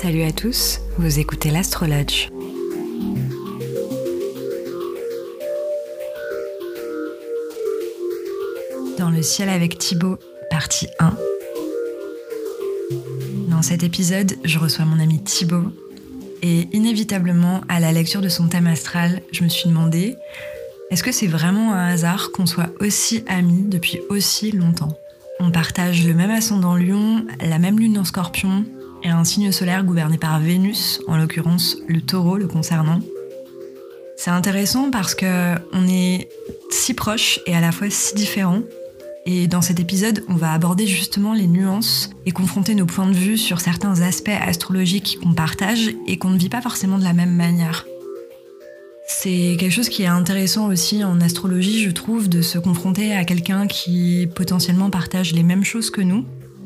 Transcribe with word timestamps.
Salut 0.00 0.22
à 0.22 0.30
tous, 0.30 0.78
vous 0.96 1.18
écoutez 1.18 1.50
l'Astrologe. 1.50 2.28
Dans 8.96 9.10
le 9.10 9.22
ciel 9.22 9.48
avec 9.48 9.76
Thibaut, 9.76 10.16
partie 10.50 10.86
1. 11.00 11.16
Dans 13.48 13.60
cet 13.62 13.82
épisode, 13.82 14.34
je 14.44 14.60
reçois 14.60 14.84
mon 14.84 15.00
ami 15.00 15.20
Thibaut. 15.20 15.72
Et 16.42 16.68
inévitablement, 16.72 17.62
à 17.68 17.80
la 17.80 17.90
lecture 17.90 18.20
de 18.20 18.28
son 18.28 18.46
thème 18.46 18.68
astral, 18.68 19.20
je 19.32 19.42
me 19.42 19.48
suis 19.48 19.68
demandé 19.68 20.14
est-ce 20.92 21.02
que 21.02 21.10
c'est 21.10 21.26
vraiment 21.26 21.72
un 21.72 21.88
hasard 21.88 22.30
qu'on 22.30 22.46
soit 22.46 22.70
aussi 22.78 23.24
amis 23.26 23.64
depuis 23.66 23.98
aussi 24.10 24.52
longtemps? 24.52 24.96
On 25.40 25.50
partage 25.50 26.06
le 26.06 26.14
même 26.14 26.30
ascendant 26.30 26.76
Lion, 26.76 27.26
la 27.40 27.58
même 27.58 27.80
lune 27.80 27.98
en 27.98 28.04
Scorpion, 28.04 28.64
un 29.10 29.24
signe 29.24 29.52
solaire 29.52 29.84
gouverné 29.84 30.18
par 30.18 30.40
Vénus, 30.40 31.00
en 31.08 31.16
l'occurrence 31.16 31.76
le 31.88 32.00
taureau 32.00 32.36
le 32.36 32.46
concernant. 32.46 33.00
C'est 34.16 34.30
intéressant 34.30 34.90
parce 34.90 35.14
que 35.14 35.54
on 35.72 35.86
est 35.86 36.28
si 36.70 36.94
proches 36.94 37.40
et 37.46 37.54
à 37.54 37.60
la 37.60 37.72
fois 37.72 37.88
si 37.90 38.14
différents. 38.14 38.62
Et 39.26 39.46
dans 39.46 39.62
cet 39.62 39.78
épisode, 39.78 40.24
on 40.28 40.34
va 40.34 40.52
aborder 40.52 40.86
justement 40.86 41.34
les 41.34 41.46
nuances 41.46 42.10
et 42.26 42.30
confronter 42.30 42.74
nos 42.74 42.86
points 42.86 43.06
de 43.06 43.12
vue 43.12 43.36
sur 43.36 43.60
certains 43.60 44.00
aspects 44.00 44.30
astrologiques 44.30 45.18
qu'on 45.22 45.34
partage 45.34 45.90
et 46.06 46.18
qu'on 46.18 46.30
ne 46.30 46.38
vit 46.38 46.48
pas 46.48 46.62
forcément 46.62 46.98
de 46.98 47.04
la 47.04 47.12
même 47.12 47.34
manière. 47.34 47.86
C'est 49.06 49.56
quelque 49.58 49.72
chose 49.72 49.88
qui 49.88 50.02
est 50.02 50.06
intéressant 50.06 50.66
aussi 50.66 51.04
en 51.04 51.20
astrologie, 51.20 51.82
je 51.82 51.90
trouve, 51.90 52.28
de 52.28 52.42
se 52.42 52.58
confronter 52.58 53.14
à 53.14 53.24
quelqu'un 53.24 53.66
qui 53.66 54.28
potentiellement 54.34 54.90
partage 54.90 55.32
les 55.32 55.42
mêmes 55.42 55.64
choses 55.64 55.90
que 55.90 56.00
nous 56.00 56.24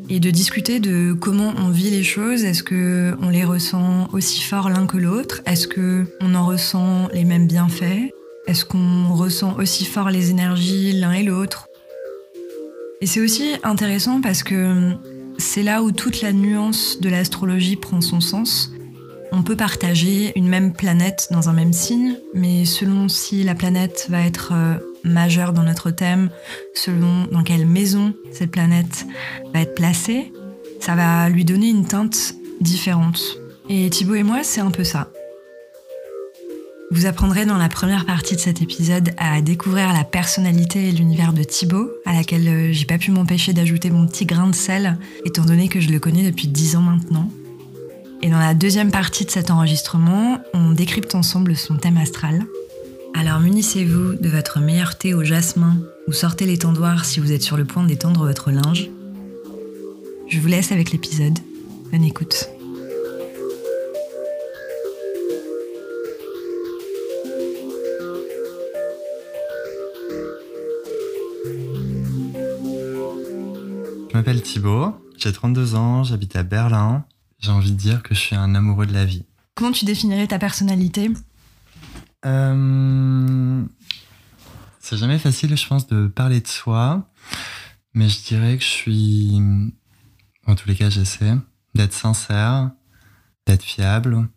et 0.08 0.20
de 0.20 0.30
discuter 0.30 0.80
de 0.80 1.12
comment 1.12 1.52
on 1.56 1.70
vit 1.70 1.90
les 1.90 2.02
choses. 2.02 2.44
Est-ce 2.44 2.62
que 2.62 3.16
on 3.20 3.30
les 3.30 3.44
ressent 3.44 4.08
aussi 4.12 4.42
fort 4.42 4.68
l'un 4.68 4.86
que 4.86 4.96
l'autre? 4.96 5.40
Est-ce 5.46 5.66
que 5.66 6.04
on 6.20 6.34
en 6.34 6.46
ressent 6.46 7.08
les 7.12 7.24
mêmes 7.24 7.46
bienfaits? 7.46 8.10
Est-ce 8.46 8.64
qu'on 8.64 9.14
ressent 9.14 9.56
aussi 9.58 9.84
fort 9.84 10.10
les 10.10 10.30
énergies 10.30 10.92
l'un 10.92 11.12
et 11.12 11.22
l'autre? 11.22 11.68
Et 13.00 13.06
c'est 13.06 13.20
aussi 13.20 13.54
intéressant 13.62 14.20
parce 14.20 14.42
que 14.42 14.92
c'est 15.38 15.62
là 15.62 15.82
où 15.82 15.92
toute 15.92 16.22
la 16.22 16.32
nuance 16.32 17.00
de 17.00 17.08
l'astrologie 17.08 17.76
prend 17.76 18.00
son 18.00 18.20
sens. 18.20 18.70
On 19.32 19.42
peut 19.42 19.56
partager 19.56 20.32
une 20.36 20.46
même 20.46 20.72
planète 20.72 21.28
dans 21.30 21.48
un 21.48 21.52
même 21.52 21.72
signe, 21.72 22.16
mais 22.34 22.64
selon 22.64 23.08
si 23.08 23.42
la 23.42 23.54
planète 23.54 24.06
va 24.10 24.20
être 24.20 24.52
majeure 25.04 25.52
dans 25.52 25.62
notre 25.62 25.90
thème, 25.90 26.30
selon 26.74 27.26
dans 27.30 27.42
quelle 27.42 27.66
maison 27.66 28.14
cette 28.32 28.50
planète 28.50 29.06
va 29.52 29.60
être 29.60 29.74
placée, 29.74 30.32
ça 30.80 30.94
va 30.94 31.28
lui 31.28 31.44
donner 31.44 31.68
une 31.68 31.86
teinte 31.86 32.34
différente. 32.60 33.20
Et 33.68 33.88
Thibaut 33.90 34.14
et 34.14 34.22
moi, 34.22 34.40
c'est 34.42 34.60
un 34.60 34.70
peu 34.70 34.84
ça. 34.84 35.10
Vous 36.90 37.06
apprendrez 37.06 37.46
dans 37.46 37.56
la 37.56 37.70
première 37.70 38.04
partie 38.04 38.34
de 38.34 38.40
cet 38.40 38.60
épisode 38.60 39.12
à 39.16 39.40
découvrir 39.40 39.94
la 39.94 40.04
personnalité 40.04 40.88
et 40.88 40.92
l'univers 40.92 41.32
de 41.32 41.42
Thibaut, 41.42 41.90
à 42.04 42.12
laquelle 42.12 42.46
euh, 42.46 42.72
j'ai 42.72 42.84
pas 42.84 42.98
pu 42.98 43.12
m'empêcher 43.12 43.54
d'ajouter 43.54 43.90
mon 43.90 44.06
petit 44.06 44.26
grain 44.26 44.46
de 44.48 44.54
sel, 44.54 44.98
étant 45.24 45.44
donné 45.44 45.68
que 45.68 45.80
je 45.80 45.88
le 45.88 45.98
connais 45.98 46.22
depuis 46.22 46.48
10 46.48 46.76
ans 46.76 46.82
maintenant. 46.82 47.30
Et 48.20 48.28
dans 48.28 48.38
la 48.38 48.52
deuxième 48.52 48.90
partie 48.90 49.24
de 49.24 49.30
cet 49.30 49.50
enregistrement, 49.50 50.38
on 50.52 50.72
décrypte 50.72 51.14
ensemble 51.14 51.56
son 51.56 51.76
thème 51.76 51.96
astral. 51.96 52.44
Alors 53.14 53.40
munissez-vous 53.40 54.14
de 54.14 54.28
votre 54.28 54.60
meilleur 54.60 54.96
thé 54.96 55.14
au 55.14 55.22
jasmin 55.22 55.76
ou 56.08 56.12
sortez 56.12 56.46
l'étendoir 56.46 57.04
si 57.04 57.20
vous 57.20 57.32
êtes 57.32 57.42
sur 57.42 57.56
le 57.56 57.64
point 57.64 57.84
d'étendre 57.84 58.24
votre 58.26 58.50
linge. 58.50 58.90
Je 60.28 60.40
vous 60.40 60.48
laisse 60.48 60.72
avec 60.72 60.92
l'épisode. 60.92 61.38
Bonne 61.90 62.04
écoute. 62.04 62.48
Je 74.10 74.16
m'appelle 74.18 74.42
Thibaut, 74.42 74.92
j'ai 75.16 75.32
32 75.32 75.74
ans, 75.74 76.04
j'habite 76.04 76.36
à 76.36 76.42
Berlin. 76.42 77.04
J'ai 77.38 77.50
envie 77.50 77.72
de 77.72 77.76
dire 77.76 78.02
que 78.02 78.14
je 78.14 78.20
suis 78.20 78.36
un 78.36 78.54
amoureux 78.54 78.86
de 78.86 78.92
la 78.92 79.04
vie. 79.04 79.24
Comment 79.54 79.72
tu 79.72 79.84
définirais 79.84 80.26
ta 80.26 80.38
personnalité? 80.38 81.10
Euh, 82.24 83.64
C'est 84.80 84.96
jamais 84.96 85.18
facile, 85.18 85.56
je 85.56 85.66
pense, 85.66 85.86
de 85.86 86.06
parler 86.06 86.40
de 86.40 86.46
soi, 86.46 87.08
mais 87.94 88.08
je 88.08 88.22
dirais 88.22 88.56
que 88.56 88.62
je 88.62 88.68
suis, 88.68 89.40
en 90.46 90.54
tous 90.54 90.68
les 90.68 90.76
cas, 90.76 90.90
j'essaie 90.90 91.34
d'être 91.74 91.92
sincère, 91.92 92.70
d'être 93.46 93.62
fiable. 93.62 94.28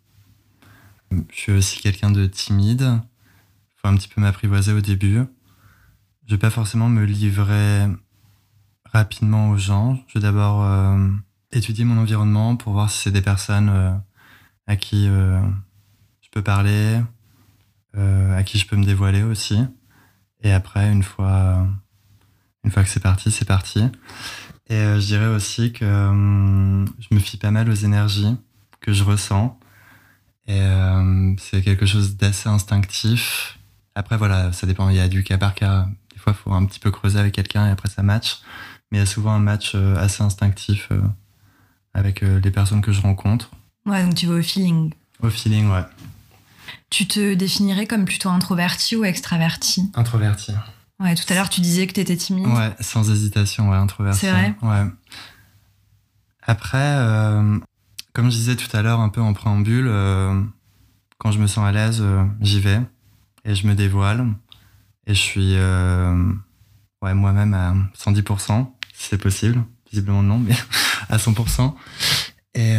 Je 1.10 1.36
suis 1.36 1.52
aussi 1.52 1.80
quelqu'un 1.80 2.10
de 2.10 2.26
timide. 2.26 3.00
Faut 3.76 3.88
un 3.88 3.96
petit 3.96 4.08
peu 4.08 4.20
m'apprivoiser 4.20 4.72
au 4.72 4.80
début. 4.80 5.20
Je 6.26 6.34
vais 6.34 6.38
pas 6.38 6.50
forcément 6.50 6.88
me 6.88 7.04
livrer 7.04 7.86
rapidement 8.84 9.50
aux 9.50 9.58
gens. 9.58 10.02
Je 10.08 10.14
vais 10.14 10.22
d'abord 10.22 10.64
euh, 10.64 11.10
étudier 11.52 11.84
mon 11.84 11.98
environnement 12.00 12.56
pour 12.56 12.72
voir 12.72 12.90
si 12.90 13.02
c'est 13.02 13.12
des 13.12 13.22
personnes 13.22 13.68
euh, 13.68 13.92
à 14.66 14.74
qui 14.76 15.06
je 15.06 16.28
peux 16.32 16.42
parler, 16.42 17.00
à 17.96 18.42
qui 18.42 18.58
je 18.58 18.66
peux 18.66 18.76
me 18.76 18.84
dévoiler 18.84 19.22
aussi. 19.22 19.58
Et 20.42 20.52
après, 20.52 20.90
une 20.92 21.02
fois, 21.02 21.66
une 22.64 22.70
fois 22.70 22.82
que 22.82 22.88
c'est 22.88 23.00
parti, 23.00 23.30
c'est 23.30 23.44
parti. 23.46 23.84
Et 24.68 24.74
euh, 24.74 25.00
je 25.00 25.06
dirais 25.06 25.26
aussi 25.26 25.72
que 25.72 25.84
euh, 25.84 26.84
je 26.84 27.14
me 27.14 27.20
fie 27.20 27.36
pas 27.36 27.50
mal 27.50 27.70
aux 27.70 27.74
énergies 27.74 28.36
que 28.80 28.92
je 28.92 29.04
ressens. 29.04 29.58
Et 30.48 30.60
euh, 30.60 31.34
c'est 31.38 31.62
quelque 31.62 31.86
chose 31.86 32.16
d'assez 32.16 32.48
instinctif. 32.48 33.58
Après, 33.94 34.16
voilà, 34.16 34.52
ça 34.52 34.66
dépend. 34.66 34.88
Il 34.88 34.96
y 34.96 35.00
a 35.00 35.08
du 35.08 35.24
cas 35.24 35.38
par 35.38 35.54
cas. 35.54 35.88
Des 36.12 36.18
fois, 36.18 36.32
il 36.36 36.42
faut 36.42 36.52
un 36.52 36.64
petit 36.66 36.80
peu 36.80 36.90
creuser 36.90 37.18
avec 37.18 37.34
quelqu'un 37.34 37.66
et 37.66 37.70
après, 37.70 37.88
ça 37.88 38.02
match. 38.02 38.40
Mais 38.90 38.98
il 38.98 39.00
y 39.00 39.02
a 39.02 39.06
souvent 39.06 39.32
un 39.32 39.40
match 39.40 39.72
euh, 39.74 39.96
assez 39.96 40.22
instinctif 40.22 40.88
euh, 40.92 41.00
avec 41.94 42.22
euh, 42.22 42.40
les 42.40 42.50
personnes 42.50 42.82
que 42.82 42.92
je 42.92 43.00
rencontre. 43.00 43.50
Ouais, 43.84 44.04
donc 44.04 44.14
tu 44.14 44.26
vas 44.26 44.34
au 44.34 44.42
feeling. 44.42 44.92
Au 45.22 45.30
feeling, 45.30 45.70
ouais. 45.70 45.84
Tu 46.90 47.06
te 47.06 47.34
définirais 47.34 47.86
comme 47.86 48.04
plutôt 48.04 48.28
introverti 48.28 48.96
ou 48.96 49.04
extraverti 49.04 49.90
Introverti. 49.94 50.52
Ouais, 51.00 51.14
tout 51.14 51.24
à 51.28 51.34
l'heure 51.34 51.50
tu 51.50 51.60
disais 51.60 51.86
que 51.86 51.92
t'étais 51.92 52.16
timide. 52.16 52.46
Ouais, 52.46 52.74
sans 52.80 53.10
hésitation, 53.10 53.70
ouais, 53.70 53.76
introverti. 53.76 54.20
C'est 54.20 54.30
vrai 54.30 54.54
Ouais. 54.62 54.84
Après, 56.42 56.78
euh, 56.78 57.58
comme 58.12 58.30
je 58.30 58.36
disais 58.36 58.56
tout 58.56 58.74
à 58.74 58.82
l'heure, 58.82 59.00
un 59.00 59.08
peu 59.08 59.20
en 59.20 59.32
préambule, 59.34 59.88
euh, 59.88 60.40
quand 61.18 61.32
je 61.32 61.38
me 61.38 61.46
sens 61.46 61.66
à 61.66 61.72
l'aise, 61.72 61.98
euh, 62.00 62.24
j'y 62.40 62.60
vais 62.60 62.80
et 63.44 63.54
je 63.54 63.66
me 63.66 63.74
dévoile. 63.74 64.26
Et 65.08 65.14
je 65.14 65.20
suis 65.20 65.54
ouais, 67.02 67.14
moi-même 67.14 67.54
à 67.54 67.74
110%, 67.96 68.72
si 68.92 69.08
c'est 69.08 69.18
possible. 69.18 69.62
Visiblement 69.90 70.22
non, 70.22 70.38
mais 70.38 70.54
à 71.08 71.16
100%. 71.16 71.74
Et 72.54 72.76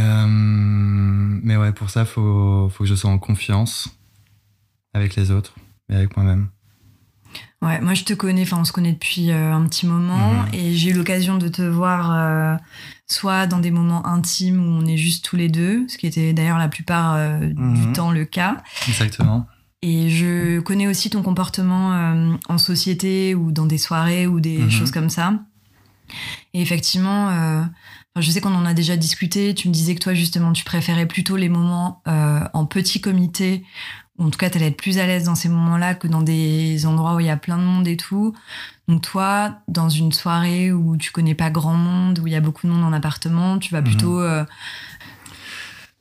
mais 1.44 1.56
ouais, 1.56 1.72
pour 1.72 1.90
ça, 1.90 2.04
faut, 2.04 2.70
faut 2.70 2.84
que 2.84 2.90
je 2.90 2.96
sois 2.96 3.12
en 3.12 3.20
confiance 3.20 3.97
avec 4.98 5.16
les 5.16 5.32
autres 5.32 5.56
et 5.90 5.96
avec 5.96 6.16
moi-même. 6.18 6.50
Ouais, 7.62 7.82
moi 7.82 7.94
je 7.96 8.04
te 8.04 8.14
connais, 8.14 8.44
enfin 8.44 8.58
on 8.60 8.64
se 8.66 8.72
connaît 8.72 8.94
depuis 8.94 9.32
euh, 9.32 9.52
un 9.54 9.66
petit 9.68 9.88
moment 9.88 10.46
et 10.54 10.76
j'ai 10.76 10.92
eu 10.92 10.94
l'occasion 10.94 11.38
de 11.40 11.48
te 11.48 11.64
voir 11.64 12.12
euh, 12.14 12.56
soit 13.08 13.48
dans 13.48 13.58
des 13.60 13.72
moments 13.72 14.06
intimes 14.06 14.60
où 14.60 14.70
on 14.80 14.86
est 14.86 14.98
juste 14.98 15.26
tous 15.26 15.36
les 15.38 15.50
deux, 15.50 15.88
ce 15.88 15.98
qui 15.98 16.06
était 16.06 16.34
d'ailleurs 16.34 16.60
la 16.60 16.68
plupart 16.68 17.16
euh, 17.16 17.40
du 17.48 17.54
Mhm. 17.88 17.94
temps 17.94 18.12
le 18.12 18.26
cas. 18.26 18.62
Exactement. 18.88 19.48
Et 19.82 20.10
je 20.10 20.60
connais 20.60 20.88
aussi 20.88 21.10
ton 21.10 21.22
comportement 21.24 21.92
en 22.50 22.58
société 22.58 23.36
ou 23.36 23.52
dans 23.52 23.66
des 23.68 23.78
soirées 23.78 24.26
ou 24.28 24.40
des 24.40 24.64
Mhm. 24.66 24.70
choses 24.72 24.92
comme 24.92 25.10
ça. 25.10 25.34
Et 26.54 26.62
effectivement, 26.62 27.32
je 28.18 28.32
sais 28.32 28.42
qu'on 28.42 28.56
en 28.56 28.66
a 28.66 28.74
déjà 28.74 28.98
discuté. 28.98 29.54
Tu 29.54 29.68
me 29.68 29.74
disais 29.74 29.94
que 29.94 30.00
toi, 30.00 30.16
justement, 30.16 30.52
tu 30.52 30.64
préférais 30.64 31.06
plutôt 31.06 31.36
les 31.38 31.48
moments 31.50 32.02
en 32.08 32.66
petit 32.66 33.02
comité. 33.02 33.64
En 34.20 34.30
tout 34.32 34.38
cas, 34.38 34.50
tu 34.50 34.58
allais 34.58 34.68
être 34.68 34.78
plus 34.78 34.98
à 34.98 35.06
l'aise 35.06 35.26
dans 35.26 35.36
ces 35.36 35.48
moments-là 35.50 35.94
que 35.94 36.08
dans 36.08 36.22
des 36.24 36.86
endroits 36.88 37.16
où 37.16 37.20
il 37.20 37.28
y 37.28 37.30
a 37.30 37.38
plein 37.38 37.58
de 37.58 37.64
monde 37.64 37.88
et 37.88 37.98
tout. 37.98 38.34
Donc 38.88 39.02
toi, 39.04 39.60
dans 39.68 39.90
une 39.90 40.12
soirée 40.12 40.72
où 40.72 40.98
tu 40.98 41.12
connais 41.12 41.36
pas 41.36 41.50
grand 41.52 41.76
monde, 41.76 42.18
où 42.20 42.26
il 42.28 42.34
y 42.34 42.36
a 42.36 42.42
beaucoup 42.42 42.66
de 42.66 42.72
monde 42.72 42.84
en 42.84 42.94
appartement, 42.94 43.60
tu 43.60 43.72
vas 43.74 43.82
Mhm. 43.82 43.88
plutôt... 43.88 44.20
euh, 44.20 44.44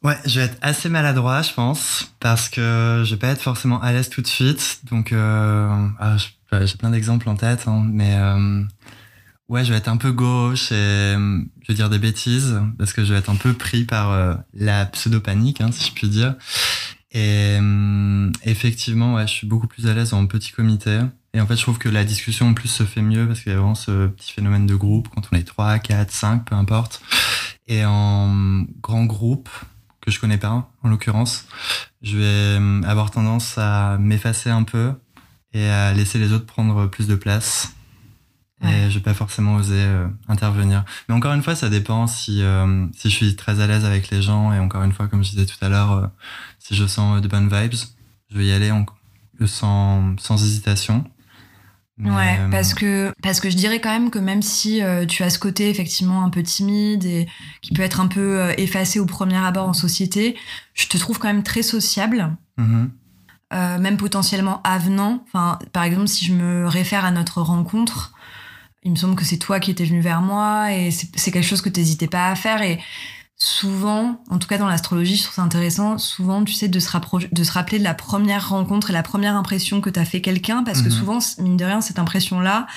Ouais, 0.03 0.17
je 0.25 0.39
vais 0.41 0.47
être 0.47 0.59
assez 0.61 0.89
maladroit, 0.89 1.43
je 1.43 1.53
pense, 1.53 2.13
parce 2.21 2.49
que 2.49 3.03
je 3.05 3.11
vais 3.15 3.19
pas 3.19 3.29
être 3.29 3.41
forcément 3.43 3.81
à 3.83 3.93
l'aise 3.93 4.09
tout 4.09 4.23
de 4.23 4.27
suite. 4.27 4.81
Donc, 4.91 5.13
euh, 5.13 5.89
ah, 5.99 6.17
j'ai 6.65 6.77
plein 6.77 6.91
d'exemples 6.91 7.29
en 7.29 7.35
tête, 7.35 7.65
hein, 7.67 7.83
mais 7.91 8.15
euh, 8.15 8.63
ouais, 9.49 9.65
je 9.65 9.73
vais 9.73 9.79
être 9.79 9.89
un 9.89 9.97
peu 9.97 10.13
gauche 10.13 10.71
et 10.71 10.75
euh, 10.77 11.41
je 11.63 11.69
vais 11.69 11.75
dire 11.75 11.91
des 11.91 11.99
bêtises 11.99 12.61
parce 12.79 12.93
que 12.93 13.05
je 13.05 13.13
vais 13.15 13.19
être 13.19 13.31
un 13.31 13.37
peu 13.37 13.53
pris 13.53 13.85
par 13.85 14.13
euh, 14.13 14.35
la 14.55 14.87
pseudo-panique, 14.87 15.61
hein, 15.61 15.71
si 15.73 15.89
je 15.89 15.93
puis 15.93 16.09
dire. 16.09 16.35
Et 17.13 17.59
euh, 17.61 18.31
effectivement, 18.45 19.15
ouais, 19.15 19.27
je 19.27 19.33
suis 19.33 19.47
beaucoup 19.47 19.67
plus 19.67 19.87
à 19.87 19.95
l'aise 19.95 20.13
en 20.13 20.27
petit 20.27 20.53
comité. 20.53 21.01
Et 21.35 21.41
en 21.41 21.47
fait, 21.47 21.57
je 21.57 21.63
trouve 21.63 21.79
que 21.79 21.89
la 21.89 22.05
discussion 22.05 22.49
en 22.49 22.55
plus 22.55 22.69
se 22.69 22.83
fait 22.85 23.03
mieux 23.03 23.27
parce 23.27 23.41
qu'il 23.41 23.53
y 23.53 23.55
a 23.55 23.59
vraiment 23.59 23.75
ce 23.75 24.09
petit 24.09 24.33
phénomène 24.33 24.67
de 24.67 24.75
groupe 24.75 25.09
quand 25.15 25.23
on 25.33 25.37
est 25.37 25.45
3, 25.45 25.79
4, 25.79 26.11
5, 26.11 26.45
peu 26.45 26.55
importe. 26.55 27.03
Et 27.69 27.85
en 27.85 28.65
grand 28.81 29.05
groupe, 29.05 29.49
que 30.01 30.11
je 30.11 30.21
connais 30.21 30.39
pas 30.39 30.71
en 30.83 30.89
l'occurrence, 30.89 31.47
je 32.01 32.17
vais 32.17 32.87
avoir 32.87 33.11
tendance 33.11 33.59
à 33.59 33.99
m'effacer 33.99 34.51
un 34.51 34.63
peu 34.63 34.93
et 35.53 35.69
à 35.69 35.93
laisser 35.93 36.19
les 36.19 36.33
autres 36.33 36.47
prendre 36.47 36.87
plus 36.87 37.09
de 37.09 37.17
place. 37.17 37.76
Et 38.69 38.91
je 38.91 38.95
vais 38.99 39.03
pas 39.03 39.15
forcément 39.15 39.55
oser 39.57 39.85
intervenir. 40.29 40.85
Mais 41.09 41.15
encore 41.15 41.33
une 41.33 41.43
fois, 41.43 41.55
ça 41.55 41.69
dépend 41.69 42.07
si, 42.07 42.43
si 42.95 43.11
je 43.11 43.15
suis 43.15 43.37
très 43.37 43.61
à 43.61 43.67
l'aise 43.67 43.85
avec 43.85 44.11
les 44.11 44.23
gens. 44.23 44.53
Et 44.53 44.59
encore 44.59 44.83
une 44.83 44.93
fois, 44.93 45.09
comme 45.09 45.25
je 45.25 45.31
disais 45.31 45.47
tout 45.47 45.63
à 45.65 45.69
l'heure, 45.69 46.11
si 46.59 46.75
je 46.75 46.87
sens 46.87 47.21
de 47.21 47.29
bonnes 47.29 47.49
vibes, 47.49 47.75
je 48.31 48.39
vais 48.39 48.47
y 48.47 48.53
aller 48.53 48.73
sans, 49.47 50.17
sans 50.19 50.43
hésitation 50.43 51.05
ouais, 52.05 52.39
euh, 52.41 52.51
parce 52.51 52.75
que 52.75 53.13
parce 53.23 53.41
que 53.41 53.51
je 53.51 53.57
dirais 53.57 53.81
quand 53.81 53.91
même 53.91 54.11
que 54.11 54.19
même 54.19 54.43
si 54.43 54.83
euh, 54.83 55.07
tu 55.07 55.23
as 55.23 55.31
ce 55.31 55.39
côté 55.39 55.71
effectivement 55.71 56.25
un 56.25 56.31
peu 56.31 56.43
timide 56.43 57.05
et 57.05 57.27
qui 57.63 57.73
peut 57.73 57.83
être 57.83 58.01
un 58.01 58.09
peu 58.09 58.41
euh, 58.41 58.53
effacé 58.59 58.99
au 58.99 59.07
premier 59.07 59.37
abord 59.37 59.69
en 59.69 59.73
société, 59.73 60.37
je 60.75 60.87
te 60.87 60.99
trouve 60.99 61.19
quand 61.19 61.29
même 61.29 61.43
très 61.43 61.63
sociable, 61.63 62.37
mm-hmm. 62.59 63.79
même 63.81 63.97
potentiellement 63.97 64.61
avenant. 64.63 65.25
Enfin, 65.27 65.59
par 65.73 65.85
exemple, 65.85 66.09
si 66.09 66.25
je 66.25 66.33
me 66.33 66.67
réfère 66.67 67.05
à 67.05 67.11
notre 67.11 67.41
rencontre, 67.41 68.13
il 68.87 68.93
me 68.93 68.97
semble 68.97 69.17
que 69.17 69.25
c'est 69.25 69.37
toi 69.37 69.59
qui 69.59 69.73
étais 69.73 69.85
venu 69.85 70.01
vers 70.01 70.23
moi 70.23 70.73
et 70.73 70.93
c'est 70.93 71.33
quelque 71.33 71.45
chose 71.45 71.61
que 71.61 71.69
tu 71.69 71.81
n'hésitais 71.81 72.07
pas 72.07 72.29
à 72.31 72.37
faire 72.37 72.63
et 72.63 72.79
souvent, 73.37 74.23
en 74.31 74.39
tout 74.39 74.47
cas 74.47 74.59
dans 74.59 74.69
l'astrologie, 74.69 75.17
je 75.17 75.25
trouve 75.25 75.35
ça 75.35 75.43
intéressant, 75.43 75.99
souvent, 75.99 76.45
tu 76.45 76.53
sais, 76.53 76.69
de 76.69 76.79
se, 76.79 76.89
de 77.35 77.45
se 77.45 77.53
rappeler 77.53 77.81
de 77.81 77.85
la 77.85 77.95
première 77.95 78.49
rencontre 78.49 78.91
et 78.91 78.93
la 78.93 79.03
première 79.03 79.35
impression 79.35 79.81
que 79.81 79.91
tu 79.91 79.99
as 79.99 80.05
fait 80.05 80.21
quelqu'un, 80.21 80.63
parce 80.63 80.83
que 80.83 80.87
mhm. 80.87 80.93
souvent, 80.93 81.19
mine 81.39 81.57
de 81.57 81.65
rien, 81.65 81.81
cette 81.81 81.99
impression-là, 81.99 82.69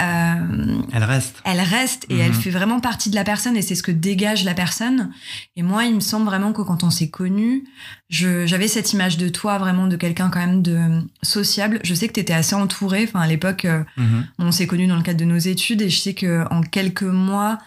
euh, 0.00 0.82
elle 0.92 1.04
reste. 1.04 1.36
Elle 1.44 1.60
reste 1.60 2.06
et 2.08 2.18
elle 2.18 2.32
mhm. 2.32 2.40
fait 2.40 2.50
vraiment 2.50 2.80
partie 2.80 3.10
de 3.10 3.14
la 3.14 3.22
personne 3.22 3.56
et 3.56 3.62
c'est 3.62 3.74
ce 3.74 3.82
que 3.82 3.92
dégage 3.92 4.44
la 4.44 4.54
personne. 4.54 5.12
Et 5.56 5.62
moi, 5.62 5.84
il 5.84 5.94
me 5.94 6.00
semble 6.00 6.26
vraiment 6.26 6.52
que 6.52 6.62
quand 6.62 6.82
on 6.82 6.90
s'est 6.90 7.10
connus, 7.10 7.64
j'avais 8.08 8.66
cette 8.66 8.92
image 8.92 9.18
de 9.18 9.28
toi 9.28 9.58
vraiment 9.58 9.86
de 9.86 9.96
quelqu'un 9.96 10.30
quand 10.30 10.40
même 10.40 10.62
de 10.62 11.00
sociable. 11.22 11.78
Je 11.84 11.94
sais 11.94 12.08
que 12.08 12.12
tu 12.12 12.20
étais 12.20 12.32
assez 12.32 12.56
entouré. 12.56 13.04
Enfin, 13.08 13.20
à 13.20 13.26
l'époque, 13.28 13.64
euh, 13.66 13.84
mhm. 13.96 14.26
on 14.38 14.52
s'est 14.52 14.66
connus 14.66 14.88
dans 14.88 14.96
le 14.96 15.02
cadre 15.02 15.20
de 15.20 15.24
nos 15.24 15.38
études 15.38 15.82
et 15.82 15.90
je 15.90 16.00
sais 16.00 16.14
que 16.14 16.44
en 16.50 16.62
quelques 16.62 17.02
mois, 17.02 17.58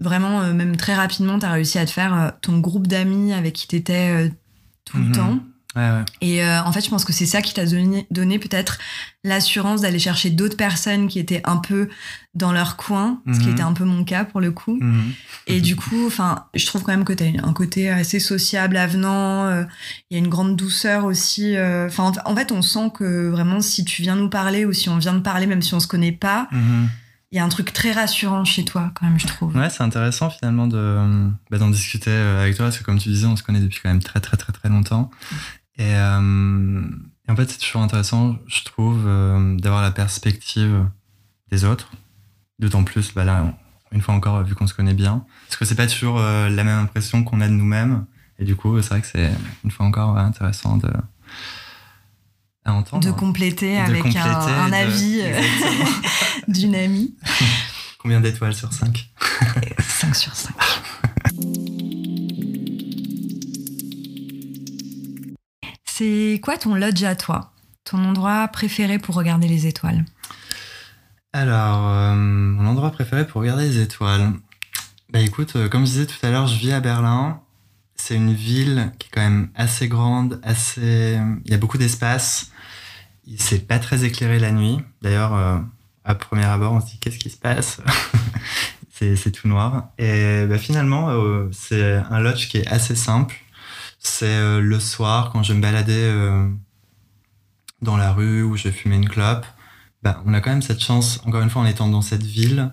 vraiment, 0.00 0.42
euh, 0.42 0.52
même 0.52 0.76
très 0.76 0.94
rapidement, 0.94 1.38
tu 1.38 1.46
as 1.46 1.52
réussi 1.52 1.78
à 1.78 1.86
te 1.86 1.90
faire 1.90 2.32
ton 2.40 2.58
groupe 2.58 2.88
d'amis 2.88 3.32
avec 3.32 3.54
qui 3.54 3.68
tu 3.68 3.76
étais 3.76 4.32
tout 4.84 4.98
le 4.98 5.44
mhm. 5.74 6.04
Et 6.20 6.44
en 6.44 6.72
fait, 6.72 6.84
je 6.84 6.90
pense 6.90 7.04
que 7.04 7.12
c'est 7.12 7.26
ça 7.26 7.42
qui 7.42 7.54
t'a 7.54 7.66
donné, 7.66 8.06
donné 8.10 8.38
peut-être 8.38 8.78
l'assurance 9.24 9.80
d'aller 9.80 9.98
chercher 9.98 10.30
d'autres 10.30 10.56
personnes 10.56 11.08
qui 11.08 11.18
étaient 11.18 11.42
un 11.44 11.56
peu 11.56 11.88
dans 12.34 12.52
leur 12.52 12.76
coin, 12.76 13.22
ce 13.32 13.38
qui 13.38 13.46
mhm. 13.46 13.52
était 13.52 13.62
un 13.62 13.72
peu 13.72 13.84
mon 13.84 14.04
cas 14.04 14.24
pour 14.24 14.40
le 14.40 14.50
coup. 14.50 14.78
Mhm. 14.80 15.12
Et 15.46 15.60
du 15.60 15.76
coup, 15.76 16.06
enfin, 16.06 16.46
je 16.54 16.66
trouve 16.66 16.82
quand 16.82 16.92
même 16.92 17.04
que 17.04 17.12
tu 17.12 17.24
as 17.24 17.46
un 17.46 17.52
côté 17.52 17.90
assez 17.90 18.20
sociable, 18.20 18.76
avenant. 18.76 19.64
Il 20.10 20.14
y 20.14 20.16
a 20.16 20.18
une 20.18 20.28
grande 20.28 20.56
douceur 20.56 21.04
aussi. 21.04 21.56
Enfin, 21.58 22.12
en 22.24 22.36
fait, 22.36 22.52
on 22.52 22.62
sent 22.62 22.90
que 22.94 23.28
vraiment, 23.28 23.60
si 23.60 23.84
tu 23.84 24.02
viens 24.02 24.16
nous 24.16 24.30
parler 24.30 24.64
ou 24.64 24.72
si 24.72 24.88
on 24.88 24.98
vient 24.98 25.14
de 25.14 25.20
parler, 25.20 25.46
même 25.46 25.62
si 25.62 25.74
on 25.74 25.80
se 25.80 25.86
connaît 25.86 26.12
pas, 26.12 26.48
il 27.34 27.36
y 27.38 27.40
a 27.40 27.44
un 27.44 27.48
truc 27.48 27.72
très 27.72 27.90
rassurant 27.90 28.44
chez 28.44 28.64
toi, 28.64 28.92
quand 28.94 29.06
même, 29.06 29.18
je 29.18 29.26
trouve. 29.26 29.56
Ouais, 29.56 29.68
c'est 29.68 29.82
intéressant 29.82 30.30
finalement 30.30 30.68
de 30.68 31.28
bah, 31.50 31.58
d'en 31.58 31.68
discuter 31.68 32.12
euh, 32.12 32.40
avec 32.42 32.54
toi, 32.54 32.66
parce 32.66 32.78
que 32.78 32.84
comme 32.84 33.00
tu 33.00 33.08
disais, 33.08 33.26
on 33.26 33.34
se 33.34 33.42
connaît 33.42 33.58
depuis 33.58 33.80
quand 33.82 33.88
même 33.88 34.02
très 34.02 34.20
très 34.20 34.36
très 34.36 34.52
très 34.52 34.68
longtemps. 34.68 35.10
Et, 35.78 35.94
euh, 35.94 36.82
en 37.28 37.36
fait, 37.36 37.50
c'est 37.50 37.58
toujours 37.58 37.82
intéressant, 37.82 38.36
je 38.46 38.64
trouve, 38.64 39.04
euh, 39.06 39.56
d'avoir 39.56 39.82
la 39.82 39.90
perspective 39.90 40.86
des 41.50 41.64
autres. 41.64 41.90
D'autant 42.58 42.84
plus, 42.84 43.12
bah 43.14 43.24
là, 43.24 43.54
une 43.92 44.00
fois 44.00 44.14
encore, 44.14 44.42
vu 44.44 44.54
qu'on 44.54 44.66
se 44.66 44.74
connaît 44.74 44.94
bien, 44.94 45.24
parce 45.46 45.56
que 45.56 45.64
c'est 45.64 45.74
pas 45.74 45.86
toujours 45.86 46.18
la 46.18 46.64
même 46.64 46.78
impression 46.78 47.24
qu'on 47.24 47.40
a 47.40 47.48
de 47.48 47.52
nous-mêmes. 47.52 48.06
Et 48.38 48.44
du 48.44 48.54
coup, 48.56 48.80
c'est 48.80 48.90
vrai 48.90 49.00
que 49.00 49.06
c'est 49.06 49.32
une 49.64 49.70
fois 49.70 49.86
encore 49.86 50.16
intéressant 50.16 50.76
de 50.76 50.90
de 53.00 53.10
compléter 53.10 53.78
avec 53.78 54.16
un, 54.16 54.72
avis 54.72 55.20
euh, 55.22 55.40
d'une 56.48 56.74
amie. 56.74 57.14
Combien 57.98 58.20
d'étoiles 58.20 58.54
sur 58.54 58.72
5 58.72 59.10
5 59.80 60.16
sur 60.16 60.34
5. 60.34 60.54
C'est 65.96 66.40
quoi 66.42 66.56
ton 66.58 66.74
lodge 66.74 67.04
à 67.04 67.14
toi? 67.14 67.52
Ton 67.84 68.04
endroit 68.04 68.48
préféré 68.48 68.98
pour 68.98 69.14
regarder 69.14 69.46
les 69.46 69.68
étoiles? 69.68 70.04
Alors, 71.32 71.88
euh, 71.88 72.16
mon 72.16 72.66
endroit 72.66 72.90
préféré 72.90 73.24
pour 73.24 73.42
regarder 73.42 73.68
les 73.68 73.78
étoiles. 73.80 74.32
Bah 75.10 75.20
écoute, 75.20 75.54
euh, 75.54 75.68
comme 75.68 75.86
je 75.86 75.92
disais 75.92 76.06
tout 76.06 76.26
à 76.26 76.30
l'heure, 76.30 76.48
je 76.48 76.58
vis 76.58 76.72
à 76.72 76.80
Berlin. 76.80 77.42
C'est 77.94 78.16
une 78.16 78.34
ville 78.34 78.90
qui 78.98 79.06
est 79.06 79.10
quand 79.12 79.20
même 79.20 79.50
assez 79.54 79.86
grande, 79.86 80.40
assez. 80.42 81.16
Il 81.44 81.50
y 81.52 81.54
a 81.54 81.58
beaucoup 81.58 81.78
d'espace. 81.78 82.50
C'est 83.36 83.68
pas 83.68 83.78
très 83.78 84.02
éclairé 84.02 84.40
la 84.40 84.50
nuit. 84.50 84.78
D'ailleurs, 85.00 85.34
euh, 85.34 85.58
à 86.04 86.16
premier 86.16 86.44
abord, 86.44 86.72
on 86.72 86.80
se 86.80 86.86
dit 86.86 86.98
qu'est-ce 86.98 87.18
qui 87.20 87.30
se 87.30 87.38
passe? 87.38 87.80
C'est 88.90 89.30
tout 89.30 89.46
noir. 89.46 89.90
Et 89.98 90.46
bah, 90.46 90.56
finalement, 90.56 91.08
c'est 91.50 92.00
un 92.10 92.20
lodge 92.20 92.48
qui 92.48 92.58
est 92.58 92.66
assez 92.68 92.94
simple. 92.94 93.43
C'est 94.04 94.26
euh, 94.26 94.60
le 94.60 94.78
soir, 94.78 95.30
quand 95.32 95.42
je 95.42 95.52
me 95.52 95.60
baladais 95.60 96.12
dans 97.82 97.96
la 97.96 98.12
rue 98.12 98.42
où 98.42 98.56
je 98.56 98.68
fumais 98.68 98.96
une 98.96 99.08
clope. 99.08 99.44
Bah, 100.02 100.22
on 100.26 100.34
a 100.34 100.40
quand 100.40 100.50
même 100.50 100.62
cette 100.62 100.80
chance, 100.80 101.20
encore 101.24 101.42
une 101.42 101.50
fois, 101.50 101.62
en 101.62 101.66
étant 101.66 101.88
dans 101.88 102.02
cette 102.02 102.22
ville, 102.22 102.72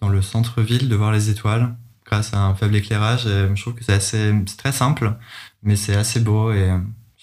dans 0.00 0.08
le 0.08 0.22
centre-ville, 0.22 0.88
de 0.88 0.94
voir 0.94 1.10
les 1.10 1.30
étoiles 1.30 1.74
grâce 2.06 2.32
à 2.34 2.38
un 2.38 2.54
faible 2.54 2.76
éclairage. 2.76 3.26
Et 3.26 3.48
je 3.54 3.60
trouve 3.60 3.74
que 3.74 3.84
c'est 3.84 3.94
assez, 3.94 4.32
très 4.56 4.72
simple, 4.72 5.16
mais 5.62 5.74
c'est 5.74 5.96
assez 5.96 6.20
beau 6.20 6.52
et 6.52 6.70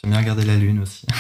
J'aime 0.02 0.12
bien 0.12 0.20
regarder 0.20 0.46
la 0.46 0.56
lune 0.56 0.80
aussi. 0.80 1.06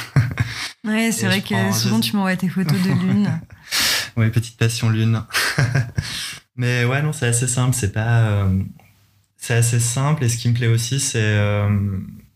Ouais, 0.84 1.12
c'est 1.12 1.28
vrai 1.28 1.42
que 1.42 1.72
souvent 1.74 2.00
tu 2.00 2.16
m'envoies 2.16 2.36
tes 2.36 2.50
photos 2.50 2.82
de 2.82 2.90
lune. 2.90 3.40
oui, 4.18 4.32
petite 4.32 4.58
passion 4.58 4.90
lune. 4.90 5.22
Mais 6.56 6.86
ouais, 6.86 7.04
non, 7.04 7.14
c'est 7.14 7.28
assez 7.28 7.48
simple. 7.48 7.76
C'est 7.76 7.92
pas. 7.92 8.22
Euh, 8.22 8.64
c'est 9.42 9.56
assez 9.56 9.80
simple 9.80 10.24
et 10.24 10.30
ce 10.30 10.38
qui 10.38 10.48
me 10.48 10.54
plaît 10.54 10.68
aussi, 10.68 11.00
c'est. 11.00 11.20
Euh, 11.20 11.68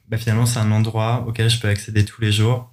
bah, 0.10 0.18
finalement, 0.18 0.46
c'est 0.46 0.60
un 0.60 0.72
endroit 0.72 1.24
auquel 1.28 1.50
je 1.50 1.60
peux 1.60 1.70
accéder 1.70 2.04
tous 2.04 2.20
les 2.20 2.32
jours. 2.32 2.70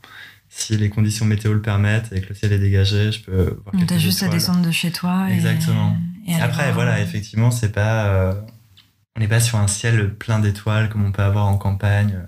Si 0.49 0.77
les 0.77 0.91
conditions 0.91 1.25
météo 1.25 1.53
le 1.53 1.63
permettent 1.63 2.13
et 2.13 2.21
que 2.21 2.31
le 2.31 2.35
ciel 2.35 2.53
est 2.53 2.59
dégagé, 2.59 3.13
je 3.13 3.23
peux 3.23 3.59
voir. 3.65 3.87
T'as 3.87 3.99
juste 3.99 4.23
à 4.23 4.29
descendre 4.29 4.67
de 4.67 4.71
chez 4.71 4.91
toi. 4.91 5.29
Exactement. 5.31 5.97
Et, 6.27 6.35
après, 6.35 6.73
voilà, 6.73 7.01
effectivement, 7.01 7.51
c'est 7.51 7.73
pas. 7.73 8.07
Euh, 8.07 8.35
on 9.15 9.21
n'est 9.21 9.29
pas 9.29 9.41
sur 9.41 9.59
un 9.59 9.69
ciel 9.69 10.15
plein 10.15 10.41
d'étoiles 10.41 10.89
comme 10.89 11.05
on 11.05 11.13
peut 11.13 11.23
avoir 11.23 11.47
en 11.47 11.59
campagne 11.59 12.19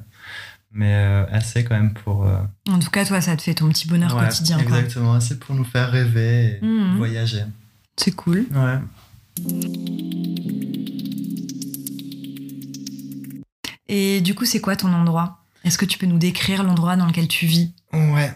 mais 0.74 0.92
euh, 0.92 1.24
assez 1.30 1.64
quand 1.64 1.76
même 1.76 1.94
pour. 1.94 2.26
Euh, 2.26 2.36
en 2.68 2.80
tout 2.80 2.90
cas, 2.90 3.04
toi, 3.04 3.20
ça 3.20 3.36
te 3.36 3.42
fait 3.42 3.54
ton 3.54 3.68
petit 3.68 3.86
bonheur 3.86 4.14
quotidien. 4.14 4.58
Exactement, 4.58 5.14
assez 5.14 5.38
pour 5.38 5.54
nous 5.54 5.64
faire 5.64 5.90
rêver 5.90 6.58
et 6.60 6.64
mhm. 6.64 6.96
voyager. 6.96 7.44
C'est 7.96 8.10
cool. 8.10 8.44
Ouais. 8.52 8.78
Et 13.96 14.20
du 14.20 14.34
coup, 14.34 14.44
c'est 14.44 14.60
quoi 14.60 14.74
ton 14.74 14.92
endroit? 14.92 15.38
Est-ce 15.62 15.78
que 15.78 15.84
tu 15.84 15.98
peux 15.98 16.06
nous 16.06 16.18
décrire 16.18 16.64
l'endroit 16.64 16.96
dans 16.96 17.06
lequel 17.06 17.28
tu 17.28 17.46
vis? 17.46 17.72
Ouais. 17.92 18.32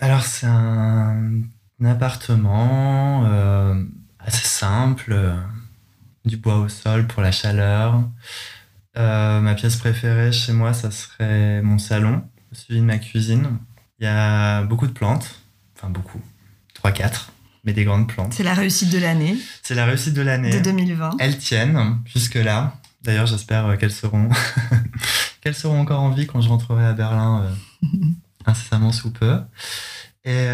Alors, 0.00 0.22
c'est 0.22 0.46
un, 0.46 1.42
appartement 1.84 3.24
euh, 3.26 3.74
assez 4.20 4.46
simple, 4.46 5.34
du 6.24 6.36
bois 6.36 6.58
au 6.58 6.68
sol 6.68 7.08
pour 7.08 7.22
la 7.22 7.32
chaleur. 7.32 8.04
Euh, 8.96 9.40
ma 9.40 9.54
pièce 9.54 9.74
préférée 9.74 10.30
chez 10.30 10.52
moi, 10.52 10.74
ça 10.74 10.92
serait 10.92 11.60
mon 11.60 11.78
salon, 11.78 12.22
suivi 12.52 12.78
de 12.78 12.86
ma 12.86 12.98
cuisine. 12.98 13.58
Il 13.98 14.04
y 14.04 14.08
a 14.08 14.62
beaucoup 14.62 14.86
de 14.86 14.92
plantes, 14.92 15.40
enfin 15.76 15.90
beaucoup, 15.90 16.20
3-4, 16.80 17.30
mais 17.64 17.72
des 17.72 17.82
grandes 17.82 18.06
plantes. 18.06 18.32
C'est 18.32 18.44
la 18.44 18.54
réussite 18.54 18.90
de 18.90 18.98
l'année. 18.98 19.36
C'est 19.64 19.74
la 19.74 19.86
réussite 19.86 20.14
de 20.14 20.22
l'année. 20.22 20.50
De 20.50 20.60
2020. 20.60 21.16
Elles 21.18 21.38
tiennent 21.38 21.98
jusque-là. 22.04 22.79
D'ailleurs, 23.02 23.26
j'espère 23.26 23.66
euh, 23.66 23.76
qu'elles 23.76 23.92
seront... 23.92 24.28
qu'elles 25.40 25.54
seront 25.54 25.80
encore 25.80 26.00
en 26.00 26.10
vie 26.10 26.26
quand 26.26 26.40
je 26.40 26.48
rentrerai 26.48 26.84
à 26.84 26.92
Berlin 26.92 27.44
euh, 27.44 27.86
incessamment 28.46 28.92
sous 28.92 29.10
peu. 29.10 29.40
Et 30.24 30.48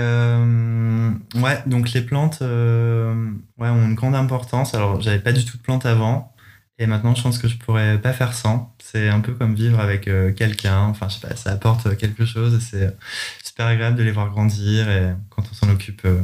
ouais, 1.34 1.62
donc 1.66 1.92
les 1.92 2.00
plantes 2.02 2.38
ouais, 2.40 3.68
ont 3.68 3.84
une 3.84 3.94
grande 3.96 4.14
importance. 4.14 4.74
Alors, 4.74 5.00
j'avais 5.00 5.18
pas 5.18 5.32
du 5.32 5.44
tout 5.44 5.56
de 5.56 5.62
plantes 5.62 5.86
avant. 5.86 6.36
Et 6.78 6.86
maintenant, 6.86 7.14
je 7.14 7.22
pense 7.22 7.38
que 7.38 7.48
je 7.48 7.56
pourrais 7.56 7.98
pas 8.00 8.12
faire 8.12 8.34
sans. 8.34 8.74
C'est 8.82 9.08
un 9.08 9.20
peu 9.20 9.32
comme 9.32 9.54
vivre 9.54 9.80
avec 9.80 10.08
euh, 10.08 10.32
quelqu'un. 10.32 10.80
Enfin, 10.80 11.08
je 11.08 11.14
sais 11.14 11.26
pas, 11.26 11.34
ça 11.34 11.52
apporte 11.52 11.96
quelque 11.96 12.26
chose 12.26 12.54
et 12.54 12.60
c'est 12.60 12.94
super 13.42 13.66
agréable 13.66 13.96
de 13.96 14.02
les 14.02 14.10
voir 14.10 14.28
grandir 14.30 14.88
et 14.90 15.14
quand 15.30 15.42
on 15.50 15.54
s'en 15.54 15.70
occupe. 15.70 16.02
Euh, 16.04 16.20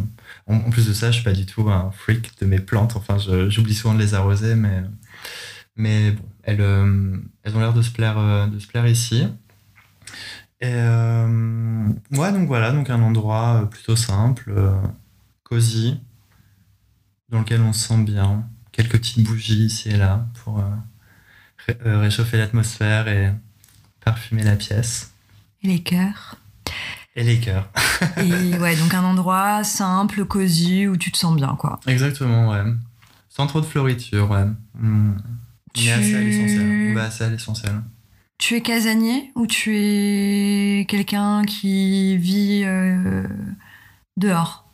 en, 0.46 0.58
plus 0.70 0.86
de 0.88 0.92
ça, 0.92 1.10
je 1.10 1.16
suis 1.16 1.24
pas 1.24 1.32
du 1.32 1.46
tout 1.46 1.70
un 1.70 1.90
freak 1.92 2.38
de 2.40 2.46
mes 2.46 2.60
plantes. 2.60 2.96
Enfin, 2.96 3.16
j'oublie 3.48 3.74
souvent 3.74 3.94
de 3.94 4.00
les 4.00 4.12
arroser, 4.12 4.54
mais, 4.54 4.82
mais 5.76 6.12
bon, 6.12 6.24
elles, 6.42 6.60
euh, 6.60 7.16
elles 7.42 7.56
ont 7.56 7.60
l'air 7.60 7.74
de 7.74 7.82
se 7.82 7.90
plaire, 7.90 8.48
de 8.48 8.58
se 8.58 8.66
plaire 8.66 8.86
ici. 8.86 9.26
Et 10.60 10.74
ouais, 10.74 12.32
donc 12.32 12.46
voilà, 12.46 12.70
donc 12.70 12.88
un 12.88 13.02
endroit 13.02 13.68
plutôt 13.68 13.96
simple, 13.96 14.54
cosy, 15.42 16.00
dans 17.30 17.40
lequel 17.40 17.60
on 17.62 17.72
se 17.72 17.88
sent 17.88 18.04
bien 18.04 18.44
quelques 18.72 18.92
petites 18.92 19.26
bougies 19.26 19.66
ici 19.66 19.90
et 19.90 19.96
là 19.96 20.26
pour 20.42 20.60
euh, 20.60 22.00
réchauffer 22.00 22.38
l'atmosphère 22.38 23.08
et 23.08 23.30
parfumer 24.04 24.42
la 24.42 24.56
pièce. 24.56 25.12
Et 25.62 25.68
les 25.68 25.82
cœurs. 25.82 26.36
Et 27.14 27.22
les 27.22 27.38
cœurs. 27.38 27.68
et 28.16 28.58
ouais, 28.58 28.74
donc 28.76 28.94
un 28.94 29.04
endroit 29.04 29.62
simple, 29.62 30.24
cosy, 30.24 30.88
où 30.88 30.96
tu 30.96 31.12
te 31.12 31.18
sens 31.18 31.36
bien, 31.36 31.54
quoi. 31.56 31.78
Exactement, 31.86 32.50
ouais. 32.50 32.64
Sans 33.28 33.46
trop 33.46 33.60
de 33.60 33.66
floriture, 33.66 34.30
ouais. 34.30 34.46
Mm. 34.74 35.12
Tu... 35.72 35.88
assez 35.90 36.14
à 36.14 36.20
l'essentiel. 36.20 36.90
On 36.90 36.94
va 36.94 37.04
assez 37.04 37.24
à 37.24 37.28
l'essentiel. 37.28 37.82
Tu 38.38 38.56
es 38.56 38.60
casanier 38.60 39.30
ou 39.36 39.46
tu 39.46 39.76
es 39.76 40.84
quelqu'un 40.88 41.44
qui 41.44 42.16
vit 42.16 42.62
euh, 42.64 43.26
dehors? 44.16 44.68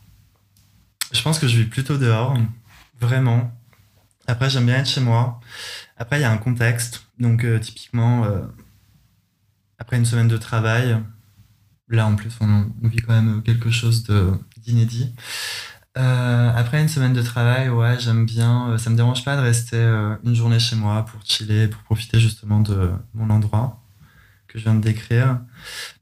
Je 1.11 1.21
pense 1.21 1.39
que 1.39 1.47
je 1.47 1.57
vis 1.57 1.65
plutôt 1.65 1.97
dehors, 1.97 2.37
vraiment. 2.99 3.51
Après, 4.27 4.49
j'aime 4.49 4.65
bien 4.65 4.77
être 4.77 4.89
chez 4.89 5.01
moi. 5.01 5.39
Après, 5.97 6.19
il 6.19 6.21
y 6.21 6.25
a 6.25 6.31
un 6.31 6.37
contexte. 6.37 7.07
Donc, 7.19 7.43
euh, 7.43 7.59
typiquement, 7.59 8.25
euh, 8.25 8.41
après 9.79 9.97
une 9.97 10.05
semaine 10.05 10.27
de 10.27 10.37
travail, 10.37 10.97
là 11.87 12.07
en 12.07 12.15
plus, 12.15 12.31
on, 12.41 12.71
vit 12.83 12.97
quand 12.97 13.13
même 13.13 13.41
quelque 13.43 13.69
chose 13.69 14.03
d'inédit. 14.57 15.13
Euh, 15.97 16.51
après 16.55 16.81
une 16.81 16.87
semaine 16.87 17.13
de 17.13 17.21
travail, 17.21 17.69
ouais, 17.69 17.99
j'aime 17.99 18.25
bien. 18.25 18.77
ça 18.77 18.89
me 18.89 18.95
dérange 18.95 19.25
pas 19.25 19.35
de 19.35 19.41
rester 19.41 19.77
une 20.23 20.35
journée 20.35 20.59
chez 20.59 20.75
moi 20.75 21.03
pour 21.05 21.21
chiller, 21.25 21.67
pour 21.67 21.81
profiter 21.83 22.19
justement 22.19 22.59
de 22.61 22.91
mon 23.13 23.29
endroit 23.29 23.81
que 24.47 24.57
je 24.57 24.63
viens 24.63 24.75
de 24.75 24.81
décrire. 24.81 25.39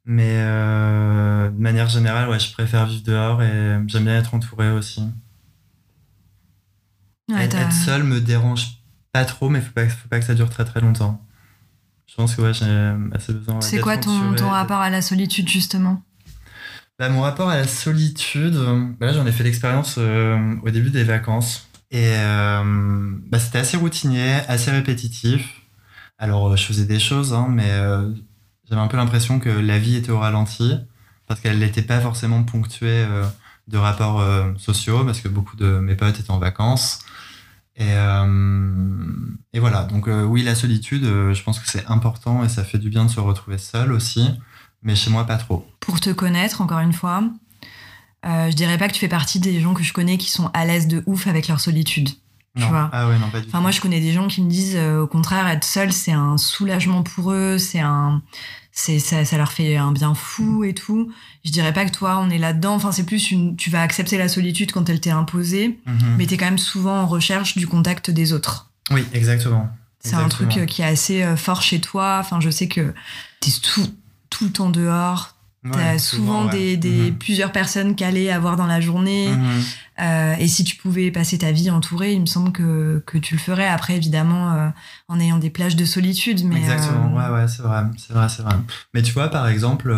Mais 0.06 0.38
de 0.38 1.60
manière 1.62 1.90
générale, 1.90 2.30
ouais, 2.30 2.40
je 2.40 2.52
préfère 2.52 2.86
vivre 2.86 3.04
dehors 3.04 3.42
et 3.42 3.80
j'aime 3.88 4.04
bien 4.04 4.18
être 4.18 4.34
entouré 4.34 4.72
aussi. 4.72 5.04
être 7.32 7.72
seul 7.72 8.04
me 8.04 8.20
dérange 8.20 8.78
pas 9.14 9.26
trop, 9.26 9.50
mais 9.50 9.62
faut 9.62 9.72
pas, 9.72 9.88
faut 9.88 10.08
pas 10.10 10.20
que 10.20 10.26
ça 10.26 10.36
dure 10.36 10.50
très 10.50 10.66
très 10.66 10.82
longtemps. 10.82 11.22
Je 12.08 12.16
pense 12.16 12.36
que 12.36 12.42
ouais, 12.42 12.54
j'ai 12.54 12.94
assez 13.14 13.34
besoin. 13.34 13.62
C'est 13.62 13.80
quoi 13.80 13.98
ton, 13.98 14.34
ton 14.36 14.50
rapport 14.50 14.80
à 14.80 14.90
la 14.90 15.02
solitude 15.02 15.48
justement? 15.48 16.02
Bah, 17.00 17.10
Mon 17.10 17.22
rapport 17.22 17.50
à 17.50 17.58
la 17.58 17.68
solitude, 17.68 18.56
bah, 19.00 19.08
là 19.08 19.14
j'en 19.14 19.26
ai 19.26 19.32
fait 19.32 19.44
l'expérience 19.44 19.96
euh, 19.98 20.56
au 20.64 20.70
début 20.70 20.90
des 20.90 21.04
vacances. 21.04 21.70
Et 21.92 22.14
euh, 22.18 23.12
bah, 23.28 23.40
c'était 23.40 23.60
assez 23.60 23.78
routinier, 23.78 24.34
assez 24.48 24.72
répétitif. 24.72 25.62
Alors 26.18 26.50
euh, 26.52 26.56
je 26.56 26.64
faisais 26.64 26.86
des 26.86 27.00
choses, 27.00 27.34
hein, 27.34 27.48
mais 27.50 27.70
j'avais 28.70 28.82
un 28.82 28.88
peu 28.88 28.98
l'impression 28.98 29.40
que 29.40 29.50
la 29.50 29.80
vie 29.80 29.96
était 29.96 30.12
au 30.12 30.20
ralenti, 30.20 30.76
parce 31.28 31.40
qu'elle 31.40 31.60
n'était 31.60 31.82
pas 31.82 32.00
forcément 32.00 32.44
ponctuée 32.44 33.06
de 33.68 33.78
rapports 33.78 34.24
sociaux, 34.58 35.06
parce 35.06 35.22
que 35.22 35.28
beaucoup 35.28 35.56
de 35.56 35.80
mes 35.80 35.96
potes 35.96 36.20
étaient 36.20 36.32
en 36.32 36.40
vacances. 36.40 37.00
Et, 37.78 37.94
euh, 37.94 38.26
et 39.54 39.60
voilà, 39.60 39.84
donc 39.84 40.08
euh, 40.08 40.24
oui, 40.24 40.42
la 40.42 40.56
solitude, 40.56 41.04
euh, 41.06 41.34
je 41.36 41.44
pense 41.44 41.60
que 41.60 41.70
c'est 41.70 41.86
important 41.86 42.44
et 42.44 42.50
ça 42.50 42.64
fait 42.64 42.80
du 42.80 42.90
bien 42.90 43.06
de 43.06 43.12
se 43.12 43.20
retrouver 43.20 43.60
seul 43.60 43.92
aussi, 43.92 44.28
mais 44.88 44.96
chez 44.96 45.12
moi 45.12 45.26
pas 45.26 45.38
trop. 45.38 45.68
Pour 45.80 46.00
te 46.00 46.10
connaître, 46.10 46.62
encore 46.62 46.80
une 46.80 46.94
fois, 46.94 47.24
je 48.24 48.54
dirais 48.54 48.78
pas 48.78 48.88
que 48.88 48.94
tu 48.94 49.00
fais 49.00 49.08
partie 49.08 49.40
des 49.40 49.62
gens 49.62 49.74
que 49.74 49.84
je 49.84 49.94
connais 49.94 50.18
qui 50.18 50.32
sont 50.32 50.50
à 50.54 50.66
l'aise 50.66 50.88
de 50.88 51.04
ouf 51.06 51.28
avec 51.28 51.48
leur 51.48 51.60
solitude. 51.60 52.10
Tu 52.58 52.64
vois 52.64 52.90
ah 52.92 53.08
ouais, 53.08 53.20
non, 53.20 53.30
pas 53.30 53.40
du 53.40 53.48
enfin, 53.48 53.62
moi, 53.62 53.70
je 53.70 53.80
connais 53.80 54.00
des 54.00 54.14
gens 54.14 54.28
qui 54.28 54.42
me 54.42 54.50
disent, 54.50 54.78
au 54.78 55.06
contraire, 55.06 55.48
être 55.48 55.64
seul, 55.64 55.94
c'est 55.94 56.12
un 56.12 56.38
soulagement 56.38 57.04
pour 57.04 57.32
eux, 57.32 57.60
c'est 57.60 57.80
un, 57.80 58.24
c'est 58.80 59.00
ça, 59.00 59.26
ça, 59.26 59.38
leur 59.38 59.52
fait 59.52 59.76
un 59.76 59.92
bien 59.92 60.14
fou 60.14 60.64
et 60.64 60.76
tout. 60.76 61.12
Je 61.44 61.50
dirais 61.50 61.74
pas 61.74 61.84
que 61.84 61.92
toi, 61.92 62.20
on 62.22 62.30
est 62.30 62.38
là-dedans. 62.38 62.76
Enfin, 62.76 62.92
c'est 62.92 63.06
plus 63.06 63.32
une, 63.32 63.56
tu 63.56 63.72
vas 63.72 63.82
accepter 63.82 64.20
la 64.20 64.28
solitude 64.28 64.72
quand 64.72 64.88
elle 64.88 65.02
t'est 65.02 65.10
imposée, 65.10 65.80
mais 65.88 65.94
mhm. 65.94 66.16
mais 66.16 66.26
t'es 66.28 66.38
quand 66.38 66.46
même 66.46 66.60
souvent 66.60 67.02
en 67.02 67.08
recherche 67.08 67.58
du 67.58 67.66
contact 67.66 68.12
des 68.12 68.34
autres. 68.34 68.70
Oui, 68.92 69.04
exactement. 69.14 69.68
C'est 70.00 70.14
un 70.14 70.30
truc 70.30 70.56
euh, 70.58 70.66
qui 70.66 70.84
est 70.84 70.86
assez 70.86 71.24
euh, 71.24 71.36
fort 71.36 71.64
chez 71.64 71.82
toi. 71.82 72.18
Enfin, 72.20 72.40
je 72.40 72.52
sais 72.52 72.68
que 72.68 72.94
t'es 73.40 73.50
tout, 73.62 73.88
tout 74.30 74.46
le 74.46 74.52
temps 74.52 74.70
dehors, 74.70 75.38
T'as 75.72 75.98
souvent, 75.98 76.46
des, 76.46 76.78
des 76.78 77.12
mhm. 77.12 77.18
plusieurs 77.18 77.52
personnes 77.52 77.96
calées 77.96 78.30
à 78.30 78.40
voir 78.40 78.56
dans 78.56 78.68
la 78.68 78.80
journée. 78.80 79.30
Mhm. 79.30 79.64
Euh, 80.00 80.36
et 80.40 80.48
si 80.48 80.64
tu 80.64 80.76
pouvais 80.76 81.12
passer 81.12 81.40
ta 81.40 81.52
vie 81.52 81.70
entourée, 81.70 82.14
il 82.14 82.22
me 82.22 82.26
semble 82.26 82.52
que, 82.52 83.04
que 83.06 83.18
tu 83.18 83.36
le 83.36 83.40
ferais. 83.40 83.68
Après, 83.68 83.96
évidemment, 83.96 84.54
euh, 84.54 84.70
en 85.08 85.20
ayant 85.20 85.38
des 85.38 85.50
plages 85.50 85.76
de 85.76 85.86
solitude. 85.86 86.44
Mais, 86.46 86.60
Exactement, 86.60 87.12
euh, 87.12 87.32
ouais, 87.32 87.42
ouais, 87.42 87.48
c'est 87.48 87.64
vrai, 87.64 87.84
c'est 87.98 88.14
vrai, 88.14 88.30
c'est 88.30 88.44
vrai. 88.44 88.56
Mais 88.94 89.02
tu 89.02 89.12
vois, 89.14 89.30
par 89.30 89.48
exemple, 89.48 89.92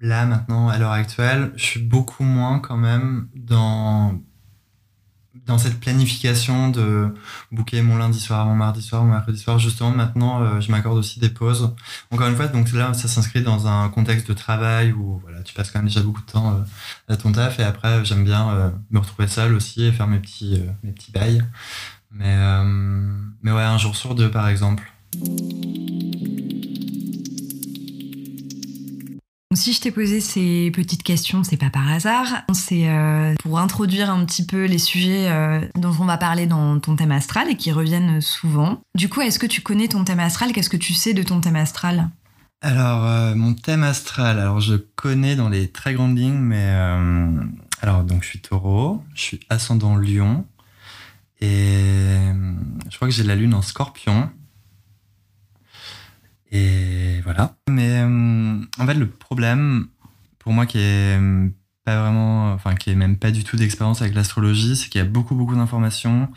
là, 0.00 0.26
maintenant, 0.26 0.68
à 0.68 0.78
l'heure 0.78 0.92
actuelle, 0.92 1.52
je 1.56 1.64
suis 1.64 1.80
beaucoup 1.80 2.24
moins 2.24 2.60
quand 2.60 2.76
même 2.76 3.28
dans 3.34 4.20
dans 5.46 5.58
cette 5.58 5.80
planification 5.80 6.68
de 6.68 7.08
booker 7.50 7.82
mon 7.82 7.96
lundi 7.96 8.20
soir, 8.20 8.46
mon 8.46 8.54
mardi 8.54 8.80
soir, 8.80 9.02
mon 9.02 9.12
mercredi 9.12 9.38
soir, 9.38 9.58
justement, 9.58 9.90
maintenant, 9.90 10.42
euh, 10.42 10.60
je 10.60 10.70
m'accorde 10.70 10.98
aussi 10.98 11.18
des 11.18 11.28
pauses. 11.28 11.74
Encore 12.10 12.28
une 12.28 12.36
fois, 12.36 12.46
donc 12.46 12.72
là, 12.72 12.94
ça 12.94 13.08
s'inscrit 13.08 13.42
dans 13.42 13.66
un 13.66 13.88
contexte 13.88 14.28
de 14.28 14.34
travail 14.34 14.92
où 14.92 15.18
voilà, 15.22 15.42
tu 15.42 15.54
passes 15.54 15.70
quand 15.70 15.80
même 15.80 15.88
déjà 15.88 16.02
beaucoup 16.02 16.20
de 16.20 16.30
temps 16.30 16.54
euh, 16.54 17.12
à 17.12 17.16
ton 17.16 17.32
taf 17.32 17.58
et 17.58 17.64
après, 17.64 18.04
j'aime 18.04 18.24
bien 18.24 18.50
euh, 18.50 18.70
me 18.90 18.98
retrouver 19.00 19.26
seul 19.26 19.54
aussi 19.54 19.84
et 19.84 19.92
faire 19.92 20.06
mes 20.06 20.18
petits, 20.18 20.62
mes 20.84 20.92
petits 20.92 21.10
bails. 21.10 21.44
Mais, 22.14 22.36
mais 23.42 23.52
ouais, 23.52 23.62
un 23.62 23.78
jour 23.78 23.96
sur 23.96 24.14
deux, 24.14 24.30
par 24.30 24.48
exemple. 24.48 24.92
Si 29.62 29.72
je 29.72 29.80
t'ai 29.80 29.92
posé 29.92 30.20
ces 30.20 30.72
petites 30.72 31.04
questions, 31.04 31.44
c'est 31.44 31.56
pas 31.56 31.70
par 31.70 31.88
hasard. 31.88 32.42
C'est 32.52 32.88
euh, 32.88 33.32
pour 33.44 33.60
introduire 33.60 34.10
un 34.10 34.24
petit 34.24 34.44
peu 34.44 34.64
les 34.64 34.78
sujets 34.78 35.30
euh, 35.30 35.60
dont 35.76 35.94
on 36.00 36.04
va 36.04 36.18
parler 36.18 36.46
dans 36.46 36.80
ton 36.80 36.96
thème 36.96 37.12
astral 37.12 37.48
et 37.48 37.54
qui 37.54 37.70
reviennent 37.70 38.20
souvent. 38.20 38.80
Du 38.96 39.08
coup, 39.08 39.20
est-ce 39.20 39.38
que 39.38 39.46
tu 39.46 39.60
connais 39.60 39.86
ton 39.86 40.02
thème 40.02 40.18
astral? 40.18 40.50
Qu'est-ce 40.50 40.68
que 40.68 40.76
tu 40.76 40.94
sais 40.94 41.14
de 41.14 41.22
ton 41.22 41.40
thème 41.40 41.54
astral? 41.54 42.10
Alors, 42.60 43.06
euh, 43.06 43.36
mon 43.36 43.54
thème 43.54 43.84
astral, 43.84 44.40
alors 44.40 44.58
je 44.58 44.74
connais 44.74 45.36
dans 45.36 45.48
les 45.48 45.68
très 45.68 45.94
grandes 45.94 46.18
lignes, 46.18 46.40
mais 46.40 46.74
alors 47.80 48.02
donc 48.02 48.24
je 48.24 48.30
suis 48.30 48.40
Taureau, 48.40 49.04
je 49.14 49.22
suis 49.22 49.40
ascendant 49.48 49.94
Lion 49.94 50.44
et 51.40 52.18
je 52.90 52.96
crois 52.96 53.06
que 53.06 53.14
j'ai 53.14 53.22
la 53.22 53.36
Lune 53.36 53.54
en 53.54 53.62
Scorpion. 53.62 54.28
Et 56.52 57.20
voilà. 57.24 57.56
Mais 57.68 58.00
euh, 58.00 58.60
en 58.78 58.86
fait, 58.86 58.94
le 58.94 59.08
problème, 59.08 59.88
pour 60.38 60.52
moi, 60.52 60.66
qui 60.66 60.78
est 60.78 61.18
euh, 61.18 61.48
pas 61.84 62.00
vraiment, 62.00 62.52
enfin, 62.52 62.74
qui 62.74 62.90
est 62.90 62.94
même 62.94 63.16
pas 63.16 63.30
du 63.30 63.42
tout 63.42 63.56
d'expérience 63.56 64.02
avec 64.02 64.14
l'astrologie, 64.14 64.76
c'est 64.76 64.88
qu'il 64.88 65.00
y 65.00 65.04
a 65.04 65.08
beaucoup, 65.08 65.34
beaucoup 65.34 65.56
d'informations 65.56 66.28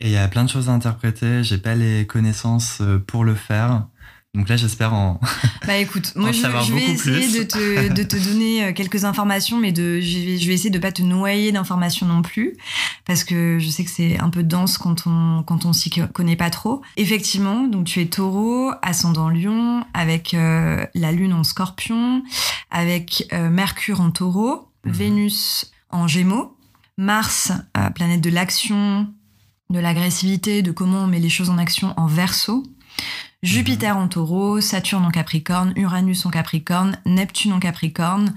et 0.00 0.08
il 0.08 0.12
y 0.12 0.16
a 0.16 0.26
plein 0.26 0.44
de 0.44 0.48
choses 0.48 0.70
à 0.70 0.72
interpréter. 0.72 1.44
J'ai 1.44 1.58
pas 1.58 1.74
les 1.74 2.06
connaissances 2.06 2.78
euh, 2.80 2.98
pour 2.98 3.24
le 3.24 3.34
faire. 3.34 3.86
Donc 4.38 4.48
là, 4.48 4.56
j'espère 4.56 4.94
en. 4.94 5.20
Bah 5.66 5.76
écoute, 5.76 6.12
moi 6.14 6.30
je, 6.30 6.72
vais 6.72 6.84
essayer 6.84 7.40
de 7.40 7.44
te, 7.44 7.92
de 7.92 8.02
te, 8.04 8.16
donner 8.16 8.64
euh, 8.64 8.72
quelques 8.72 9.04
informations, 9.04 9.58
mais 9.58 9.72
de, 9.72 10.00
je, 10.00 10.18
vais, 10.18 10.38
je 10.38 10.46
vais 10.46 10.54
essayer 10.54 10.70
de 10.70 10.78
pas 10.78 10.92
te 10.92 11.02
noyer 11.02 11.50
d'informations 11.52 12.06
non 12.06 12.22
plus, 12.22 12.56
parce 13.04 13.24
que 13.24 13.58
je 13.58 13.68
sais 13.68 13.84
que 13.84 13.90
c'est 13.90 14.18
un 14.18 14.30
peu 14.30 14.44
dense 14.44 14.78
quand 14.78 15.06
on, 15.06 15.42
quand 15.42 15.66
on 15.66 15.72
s'y 15.72 15.90
connaît 15.90 16.36
pas 16.36 16.48
trop. 16.50 16.80
Effectivement, 16.96 17.66
donc 17.66 17.86
tu 17.86 18.00
es 18.00 18.06
taureau, 18.06 18.70
ascendant 18.80 19.28
lion, 19.28 19.84
avec 19.92 20.32
euh, 20.32 20.86
la 20.94 21.10
lune 21.10 21.32
en 21.32 21.42
scorpion, 21.42 22.22
avec 22.70 23.26
euh, 23.32 23.50
Mercure 23.50 24.00
en 24.00 24.12
taureau, 24.12 24.70
mhm. 24.86 24.92
Vénus 24.92 25.72
en 25.90 26.06
gémeaux, 26.06 26.56
Mars, 26.96 27.52
planète 27.94 28.20
de 28.20 28.30
l'action, 28.30 29.08
de 29.68 29.80
l'agressivité, 29.80 30.62
de 30.62 30.70
comment 30.70 31.04
on 31.04 31.06
met 31.08 31.18
les 31.18 31.28
choses 31.28 31.50
en 31.50 31.58
action 31.58 31.92
en 31.96 32.06
verso. 32.06 32.62
Jupiter 33.42 33.96
en 33.96 34.08
taureau, 34.08 34.60
Saturne 34.60 35.04
en 35.04 35.10
capricorne, 35.10 35.72
Uranus 35.76 36.26
en 36.26 36.30
capricorne, 36.30 36.98
Neptune 37.06 37.52
en 37.52 37.60
capricorne, 37.60 38.34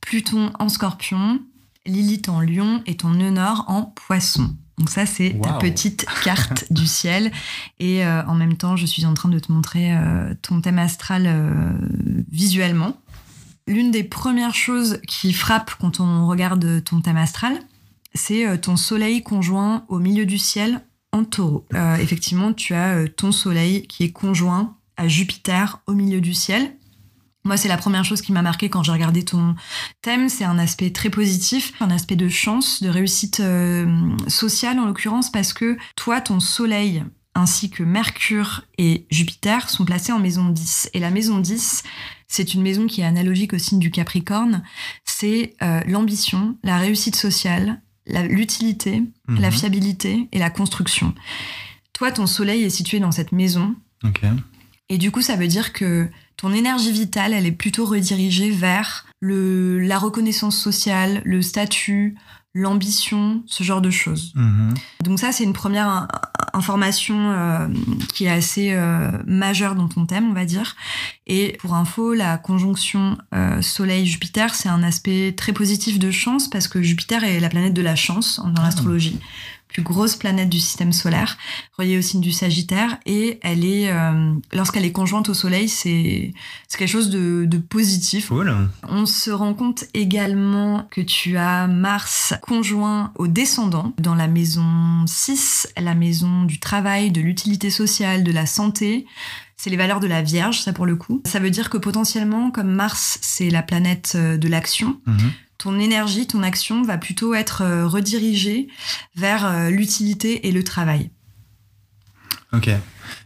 Pluton 0.00 0.52
en 0.58 0.68
scorpion, 0.68 1.40
Lilith 1.84 2.28
en 2.28 2.40
lion 2.40 2.82
et 2.86 2.96
ton 2.96 3.10
nœud 3.10 3.30
nord 3.30 3.64
en 3.66 3.82
poisson. 3.82 4.54
Donc 4.78 4.90
ça, 4.90 5.06
c'est 5.06 5.40
ta 5.42 5.54
petite 5.54 6.06
carte 6.24 6.70
du 6.70 6.86
ciel. 6.86 7.32
Et 7.78 8.04
euh, 8.04 8.24
en 8.26 8.34
même 8.34 8.56
temps, 8.56 8.76
je 8.76 8.86
suis 8.86 9.04
en 9.06 9.14
train 9.14 9.28
de 9.28 9.38
te 9.38 9.50
montrer 9.50 9.96
euh, 9.96 10.34
ton 10.42 10.60
thème 10.60 10.78
astral 10.78 11.24
euh, 11.26 11.72
visuellement. 12.30 12.96
L'une 13.66 13.90
des 13.90 14.04
premières 14.04 14.54
choses 14.54 15.00
qui 15.08 15.32
frappe 15.32 15.72
quand 15.80 15.98
on 15.98 16.28
regarde 16.28 16.84
ton 16.84 17.00
thème 17.00 17.16
astral, 17.16 17.58
c'est 18.14 18.60
ton 18.60 18.76
soleil 18.76 19.24
conjoint 19.24 19.84
au 19.88 19.98
milieu 19.98 20.24
du 20.24 20.38
ciel 20.38 20.82
taureau. 21.24 21.66
Euh, 21.74 21.96
effectivement, 21.96 22.52
tu 22.52 22.74
as 22.74 22.96
euh, 22.96 23.08
ton 23.08 23.32
soleil 23.32 23.86
qui 23.86 24.04
est 24.04 24.12
conjoint 24.12 24.76
à 24.96 25.08
Jupiter 25.08 25.80
au 25.86 25.92
milieu 25.92 26.20
du 26.20 26.34
ciel. 26.34 26.76
Moi, 27.44 27.56
c'est 27.56 27.68
la 27.68 27.76
première 27.76 28.04
chose 28.04 28.22
qui 28.22 28.32
m'a 28.32 28.42
marqué 28.42 28.68
quand 28.68 28.82
j'ai 28.82 28.92
regardé 28.92 29.24
ton 29.24 29.54
thème. 30.02 30.28
C'est 30.28 30.44
un 30.44 30.58
aspect 30.58 30.90
très 30.90 31.10
positif, 31.10 31.72
un 31.80 31.90
aspect 31.90 32.16
de 32.16 32.28
chance, 32.28 32.82
de 32.82 32.88
réussite 32.88 33.40
euh, 33.40 33.86
sociale 34.26 34.78
en 34.80 34.86
l'occurrence, 34.86 35.30
parce 35.30 35.52
que 35.52 35.76
toi, 35.94 36.20
ton 36.20 36.40
soleil 36.40 37.04
ainsi 37.34 37.68
que 37.68 37.82
Mercure 37.82 38.64
et 38.78 39.06
Jupiter 39.10 39.68
sont 39.68 39.84
placés 39.84 40.10
en 40.10 40.18
maison 40.18 40.48
10. 40.48 40.90
Et 40.94 40.98
la 41.00 41.10
maison 41.10 41.38
10, 41.38 41.82
c'est 42.26 42.54
une 42.54 42.62
maison 42.62 42.86
qui 42.86 43.02
est 43.02 43.04
analogique 43.04 43.52
au 43.52 43.58
signe 43.58 43.78
du 43.78 43.90
Capricorne. 43.90 44.62
C'est 45.04 45.54
l'ambition, 45.86 46.56
la 46.64 46.78
réussite 46.78 47.14
sociale, 47.14 47.82
l'utilité, 48.06 49.02
la, 49.28 49.50
mhm. 49.50 49.52
fiabilité 49.52 50.28
et 50.32 50.38
la 50.38 50.50
construction. 50.50 51.14
toi, 51.92 52.12
ton 52.12 52.26
soleil 52.26 52.62
est 52.62 52.70
situé 52.70 53.00
dans 53.00 53.12
cette 53.12 53.32
maison. 53.32 53.74
Et 54.88 54.98
du 54.98 55.10
coup, 55.10 55.22
ça 55.22 55.36
veut 55.36 55.48
dire 55.48 55.72
que 55.72 56.08
ton 56.36 56.52
énergie 56.52 56.92
vitale, 56.92 57.32
elle 57.32 57.46
est 57.46 57.52
plutôt 57.52 57.84
redirigée 57.84 58.50
vers 58.50 59.06
le, 59.20 59.80
la 59.80 59.98
reconnaissance 59.98 60.56
sociale, 60.56 61.22
le 61.24 61.42
statut, 61.42 62.16
l'ambition, 62.56 63.42
ce 63.46 63.62
genre 63.62 63.82
de 63.82 63.90
choses. 63.90 64.32
Mhm. 64.34 64.72
Donc 65.04 65.18
ça, 65.20 65.30
c'est 65.30 65.44
une 65.44 65.52
première 65.52 65.88
in- 65.88 66.08
information 66.54 67.32
euh, 67.32 67.68
qui 68.14 68.24
est 68.24 68.30
assez 68.30 68.70
euh, 68.72 69.10
majeure 69.26 69.74
dans 69.74 69.88
ton 69.88 70.06
thème, 70.06 70.30
on 70.30 70.32
va 70.32 70.46
dire. 70.46 70.74
Et 71.26 71.56
pour 71.60 71.74
info, 71.74 72.14
la 72.14 72.38
conjonction 72.38 73.18
euh, 73.34 73.60
Soleil-Jupiter, 73.60 74.54
c'est 74.54 74.70
un 74.70 74.82
aspect 74.82 75.34
très 75.36 75.52
positif 75.52 75.98
de 75.98 76.10
chance 76.10 76.48
parce 76.48 76.66
que 76.66 76.80
Jupiter 76.82 77.24
est 77.24 77.40
la 77.40 77.50
planète 77.50 77.74
de 77.74 77.82
la 77.82 77.94
chance 77.96 78.40
dans 78.54 78.62
l'astrologie. 78.62 79.18
Plus 79.76 79.82
grosse 79.82 80.16
planète 80.16 80.48
du 80.48 80.58
système 80.58 80.90
solaire, 80.94 81.36
reliée 81.76 81.98
au 81.98 82.00
signe 82.00 82.22
du 82.22 82.32
Sagittaire, 82.32 82.96
et 83.04 83.38
elle 83.42 83.62
est, 83.62 83.90
euh, 83.92 84.32
lorsqu'elle 84.54 84.86
est 84.86 84.92
conjointe 84.92 85.28
au 85.28 85.34
Soleil, 85.34 85.68
c'est 85.68 86.32
quelque 86.78 86.88
chose 86.88 87.10
de, 87.10 87.44
de 87.44 87.58
positif. 87.58 88.28
Cool. 88.28 88.56
On 88.88 89.04
se 89.04 89.30
rend 89.30 89.52
compte 89.52 89.84
également 89.92 90.88
que 90.90 91.02
tu 91.02 91.36
as 91.36 91.66
Mars 91.66 92.32
conjoint 92.40 93.12
au 93.16 93.26
descendant 93.26 93.92
dans 93.98 94.14
la 94.14 94.28
maison 94.28 95.04
6, 95.06 95.68
la 95.78 95.94
maison 95.94 96.44
du 96.44 96.58
travail, 96.58 97.10
de 97.10 97.20
l'utilité 97.20 97.68
sociale, 97.68 98.24
de 98.24 98.32
la 98.32 98.46
santé. 98.46 99.04
C'est 99.58 99.68
les 99.68 99.76
valeurs 99.76 100.00
de 100.00 100.06
la 100.06 100.22
Vierge, 100.22 100.60
ça 100.60 100.72
pour 100.72 100.86
le 100.86 100.96
coup. 100.96 101.20
Ça 101.26 101.38
veut 101.38 101.50
dire 101.50 101.68
que 101.68 101.76
potentiellement, 101.76 102.50
comme 102.50 102.70
Mars, 102.70 103.18
c'est 103.20 103.50
la 103.50 103.62
planète 103.62 104.12
euh, 104.14 104.38
de 104.38 104.48
l'action, 104.48 104.98
Mhm. 105.06 105.32
Ton 105.58 105.78
énergie, 105.78 106.26
ton 106.26 106.42
action 106.42 106.82
va 106.82 106.98
plutôt 106.98 107.34
être 107.34 107.62
euh, 107.62 107.86
redirigée 107.86 108.68
vers 109.14 109.46
euh, 109.46 109.70
l'utilité 109.70 110.46
et 110.48 110.52
le 110.52 110.62
travail. 110.64 111.10
Ok. 112.52 112.70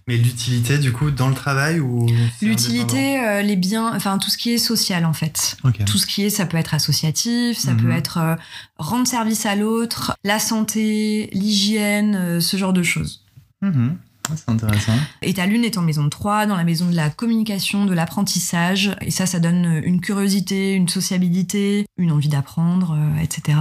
Mais 0.08 0.16
l'utilité, 0.16 0.78
du 0.78 0.92
coup, 0.92 1.10
dans 1.10 1.28
le 1.28 1.34
travail 1.34 1.78
ou 1.78 2.06
L'utilité, 2.42 3.20
euh, 3.20 3.42
les 3.42 3.54
biens, 3.56 3.92
enfin 3.94 4.18
tout 4.18 4.30
ce 4.30 4.38
qui 4.38 4.50
est 4.50 4.58
social 4.58 5.04
en 5.04 5.12
fait. 5.12 5.56
indépendant 5.62 5.84
Ok. 5.84 5.90
Tout 5.90 5.98
ce 5.98 6.06
qui 6.06 6.22
est, 6.24 6.30
ça 6.30 6.46
peut 6.46 6.56
être 6.56 6.74
associatif, 6.74 7.56
ça 7.58 7.72
Mhm. 7.72 7.82
peut 7.82 7.90
être 7.92 8.18
euh, 8.18 8.34
rendre 8.78 9.06
service 9.06 9.46
à 9.46 9.54
l'autre, 9.56 10.14
la 10.24 10.38
santé, 10.38 11.28
l'hygiène, 11.32 12.14
euh, 12.16 12.40
ce 12.40 12.56
genre 12.56 12.72
de 12.72 12.82
choses. 12.82 13.24
Mhm. 13.62 13.98
C'est 14.36 14.48
intéressant. 14.50 14.92
Et 15.22 15.34
ta 15.34 15.46
lune 15.46 15.64
est 15.64 15.78
en 15.78 15.82
maison 15.82 16.08
3, 16.08 16.46
dans 16.46 16.56
la 16.56 16.64
maison 16.64 16.86
de 16.88 16.94
la 16.96 17.10
communication, 17.10 17.84
de 17.86 17.94
l'apprentissage. 17.94 18.96
Et 19.00 19.10
ça, 19.10 19.26
ça 19.26 19.38
donne 19.40 19.80
une 19.84 20.00
curiosité, 20.00 20.74
une 20.74 20.88
sociabilité, 20.88 21.86
une 21.96 22.12
envie 22.12 22.28
d'apprendre, 22.28 22.96
euh, 22.98 23.22
etc. 23.22 23.58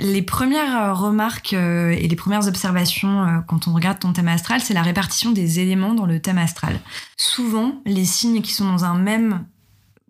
Les 0.00 0.20
premières 0.22 0.76
euh, 0.76 0.92
remarques 0.92 1.52
euh, 1.54 1.90
et 1.90 2.06
les 2.08 2.16
premières 2.16 2.46
observations 2.48 3.22
euh, 3.24 3.38
quand 3.46 3.66
on 3.68 3.72
regarde 3.72 3.98
ton 3.98 4.12
thème 4.12 4.28
astral, 4.28 4.60
c'est 4.60 4.74
la 4.74 4.82
répartition 4.82 5.30
des 5.32 5.60
éléments 5.60 5.94
dans 5.94 6.06
le 6.06 6.20
thème 6.20 6.38
astral. 6.38 6.80
Souvent, 7.16 7.80
les 7.86 8.04
signes 8.04 8.42
qui 8.42 8.52
sont 8.52 8.66
dans 8.70 8.84
un 8.84 8.98
même 8.98 9.46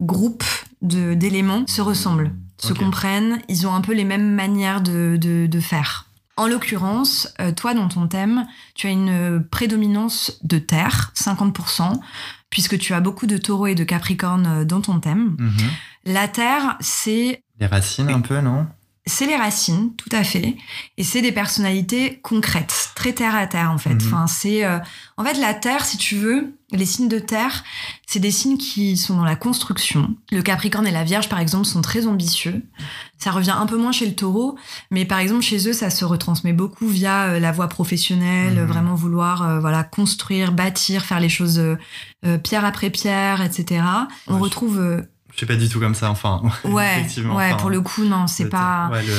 groupe 0.00 0.44
d'éléments 0.82 1.64
se 1.66 1.80
ressemblent, 1.82 2.32
se 2.58 2.72
comprennent, 2.84 3.38
ils 3.48 3.66
ont 3.66 3.74
un 3.74 3.80
peu 3.80 3.94
les 3.94 4.04
mêmes 4.04 4.34
manières 4.34 4.80
de, 4.80 5.16
de- 5.20 5.46
de 5.46 5.60
faire. 5.60 6.05
En 6.36 6.48
l'occurrence, 6.48 7.32
euh, 7.40 7.52
toi, 7.52 7.72
dans 7.72 7.88
ton 7.88 8.08
thème, 8.08 8.46
tu 8.74 8.86
as 8.86 8.90
une 8.90 9.42
prédominance 9.50 10.38
de 10.42 10.58
terre, 10.58 11.12
50%, 11.14 11.98
puisque 12.50 12.78
tu 12.78 12.92
as 12.94 13.00
beaucoup 13.00 13.26
de 13.26 13.38
taureaux 13.38 13.66
et 13.66 13.74
de 13.74 13.84
capricornes 13.84 14.46
euh, 14.46 14.64
dans 14.64 14.80
ton 14.80 15.00
thème. 15.00 15.36
Mhm. 15.38 15.70
La 16.04 16.28
terre, 16.28 16.76
c'est 16.80 17.42
Les 17.58 17.66
racines, 17.66 18.10
un 18.10 18.20
peu, 18.20 18.40
non? 18.40 18.66
C'est 19.08 19.26
les 19.26 19.36
racines, 19.36 19.92
tout 19.96 20.08
à 20.10 20.24
fait, 20.24 20.56
et 20.98 21.04
c'est 21.04 21.22
des 21.22 21.30
personnalités 21.32 22.18
concrètes, 22.22 22.90
très 22.96 23.12
terre 23.12 23.36
à 23.36 23.46
terre 23.46 23.70
en 23.70 23.78
fait. 23.78 23.94
Mhm. 23.94 24.00
Enfin, 24.06 24.26
c'est 24.26 24.64
euh, 24.64 24.78
en 25.16 25.24
fait 25.24 25.34
la 25.34 25.54
terre, 25.54 25.84
si 25.84 25.96
tu 25.96 26.16
veux, 26.16 26.54
les 26.72 26.84
signes 26.86 27.08
de 27.08 27.20
terre, 27.20 27.62
c'est 28.08 28.18
des 28.18 28.32
signes 28.32 28.56
qui 28.58 28.96
sont 28.96 29.16
dans 29.16 29.24
la 29.24 29.36
construction. 29.36 30.16
Le 30.32 30.42
Capricorne 30.42 30.86
et 30.88 30.90
la 30.90 31.04
Vierge, 31.04 31.28
par 31.28 31.38
exemple, 31.38 31.64
sont 31.66 31.80
très 31.82 32.08
ambitieux. 32.08 32.64
Ça 33.18 33.30
revient 33.30 33.54
un 33.56 33.66
peu 33.66 33.76
moins 33.76 33.92
chez 33.92 34.06
le 34.06 34.14
Taureau, 34.16 34.58
mais 34.90 35.04
par 35.04 35.20
exemple 35.20 35.42
chez 35.42 35.68
eux, 35.68 35.72
ça 35.72 35.90
se 35.90 36.04
retransmet 36.04 36.52
beaucoup 36.52 36.88
via 36.88 37.26
euh, 37.26 37.38
la 37.38 37.52
voie 37.52 37.68
professionnelle, 37.68 38.54
Mhm. 38.56 38.64
vraiment 38.66 38.94
vouloir 38.96 39.42
euh, 39.42 39.60
voilà 39.60 39.84
construire, 39.84 40.50
bâtir, 40.50 41.04
faire 41.04 41.20
les 41.20 41.28
choses 41.28 41.60
euh, 41.60 42.38
pierre 42.38 42.64
après 42.64 42.90
pierre, 42.90 43.40
etc. 43.42 43.84
On 44.26 44.38
retrouve 44.40 44.80
euh, 44.80 45.02
Je 45.36 45.40
suis 45.40 45.46
pas 45.46 45.56
du 45.56 45.68
tout 45.68 45.80
comme 45.80 45.94
ça, 45.94 46.10
enfin. 46.10 46.40
ouais, 46.64 47.00
effectivement. 47.00 47.36
ouais, 47.36 47.48
enfin, 47.48 47.56
pour 47.56 47.68
le 47.68 47.82
coup 47.82 48.04
non, 48.04 48.26
c'est 48.26 48.48
pas. 48.48 48.88
Ouais, 48.90 49.02
le... 49.02 49.12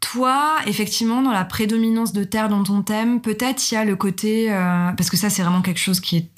Toi, 0.00 0.58
effectivement, 0.66 1.22
dans 1.22 1.32
la 1.32 1.44
prédominance 1.44 2.12
de 2.12 2.22
terre 2.22 2.48
dans 2.48 2.62
ton 2.62 2.82
thème, 2.82 3.20
peut-être 3.20 3.72
il 3.72 3.74
y 3.74 3.76
a 3.76 3.84
le 3.84 3.96
côté, 3.96 4.52
euh, 4.52 4.92
parce 4.92 5.10
que 5.10 5.16
ça 5.16 5.28
c'est 5.28 5.42
vraiment 5.42 5.62
quelque 5.62 5.80
chose 5.80 5.98
qui 5.98 6.18
est 6.18 6.30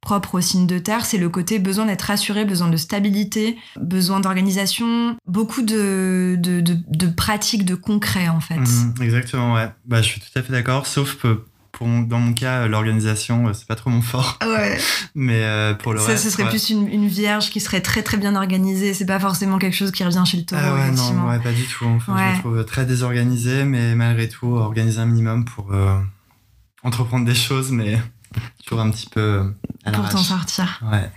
propre 0.00 0.36
au 0.36 0.40
signe 0.40 0.66
de 0.66 0.78
terre, 0.78 1.04
c'est 1.04 1.18
le 1.18 1.28
côté 1.28 1.58
besoin 1.58 1.84
d'être 1.84 2.02
rassuré, 2.02 2.46
besoin 2.46 2.68
de 2.70 2.78
stabilité, 2.78 3.58
besoin 3.78 4.20
d'organisation, 4.20 5.14
beaucoup 5.26 5.60
de, 5.60 6.36
de, 6.38 6.62
de, 6.62 6.78
de 6.88 7.06
pratiques, 7.06 7.66
de 7.66 7.74
concret 7.74 8.28
en 8.28 8.40
fait. 8.40 8.56
Mhm, 8.56 8.94
exactement, 9.02 9.52
ouais. 9.52 9.68
Bah, 9.84 10.00
je 10.00 10.08
suis 10.08 10.20
tout 10.20 10.38
à 10.38 10.42
fait 10.42 10.52
d'accord, 10.52 10.86
sauf 10.86 11.16
que 11.16 11.44
pour 11.72 11.86
mon- 11.86 12.00
dans 12.02 12.18
mon 12.18 12.32
cas, 12.32 12.66
l'organisation, 12.66 13.48
euh, 13.48 13.52
c'est 13.52 13.66
pas 13.66 13.74
trop 13.76 13.90
mon 13.90 14.02
fort. 14.02 14.38
Ouais, 14.42 14.78
Mais 15.14 15.42
euh, 15.44 15.74
pour 15.74 15.92
le 15.92 16.00
ça 16.00 16.08
reste. 16.08 16.24
ce 16.24 16.30
serait 16.30 16.42
ouais. 16.44 16.48
plus 16.50 16.70
une, 16.70 16.88
une 16.88 17.06
vierge 17.06 17.50
qui 17.50 17.60
serait 17.60 17.80
très 17.80 18.02
très 18.02 18.16
bien 18.16 18.34
organisée, 18.36 18.92
c'est 18.94 19.06
pas 19.06 19.20
forcément 19.20 19.58
quelque 19.58 19.76
chose 19.76 19.90
qui 19.92 20.04
revient 20.04 20.22
chez 20.26 20.36
le 20.38 20.44
taureau, 20.44 20.62
Ah 20.64 20.74
ouais, 20.74 20.90
non, 20.90 21.28
ouais, 21.28 21.38
pas 21.38 21.52
du 21.52 21.64
tout. 21.64 21.84
Enfin, 21.86 22.16
Je 22.32 22.36
me 22.36 22.40
trouve 22.40 22.64
très 22.64 22.84
désorganisé, 22.86 23.64
mais 23.64 23.94
malgré 23.94 24.28
tout, 24.28 24.48
organiser 24.54 25.00
un 25.00 25.06
minimum 25.06 25.44
pour 25.44 25.72
euh, 25.72 25.98
entreprendre 26.82 27.24
des 27.26 27.34
choses, 27.34 27.70
mais 27.70 27.98
toujours 28.64 28.80
un 28.80 28.90
petit 28.90 29.08
peu 29.08 29.52
à 29.84 29.92
pour 29.92 30.08
t'en 30.08 30.18
sortir. 30.22 30.80
Ouais. 30.90 31.10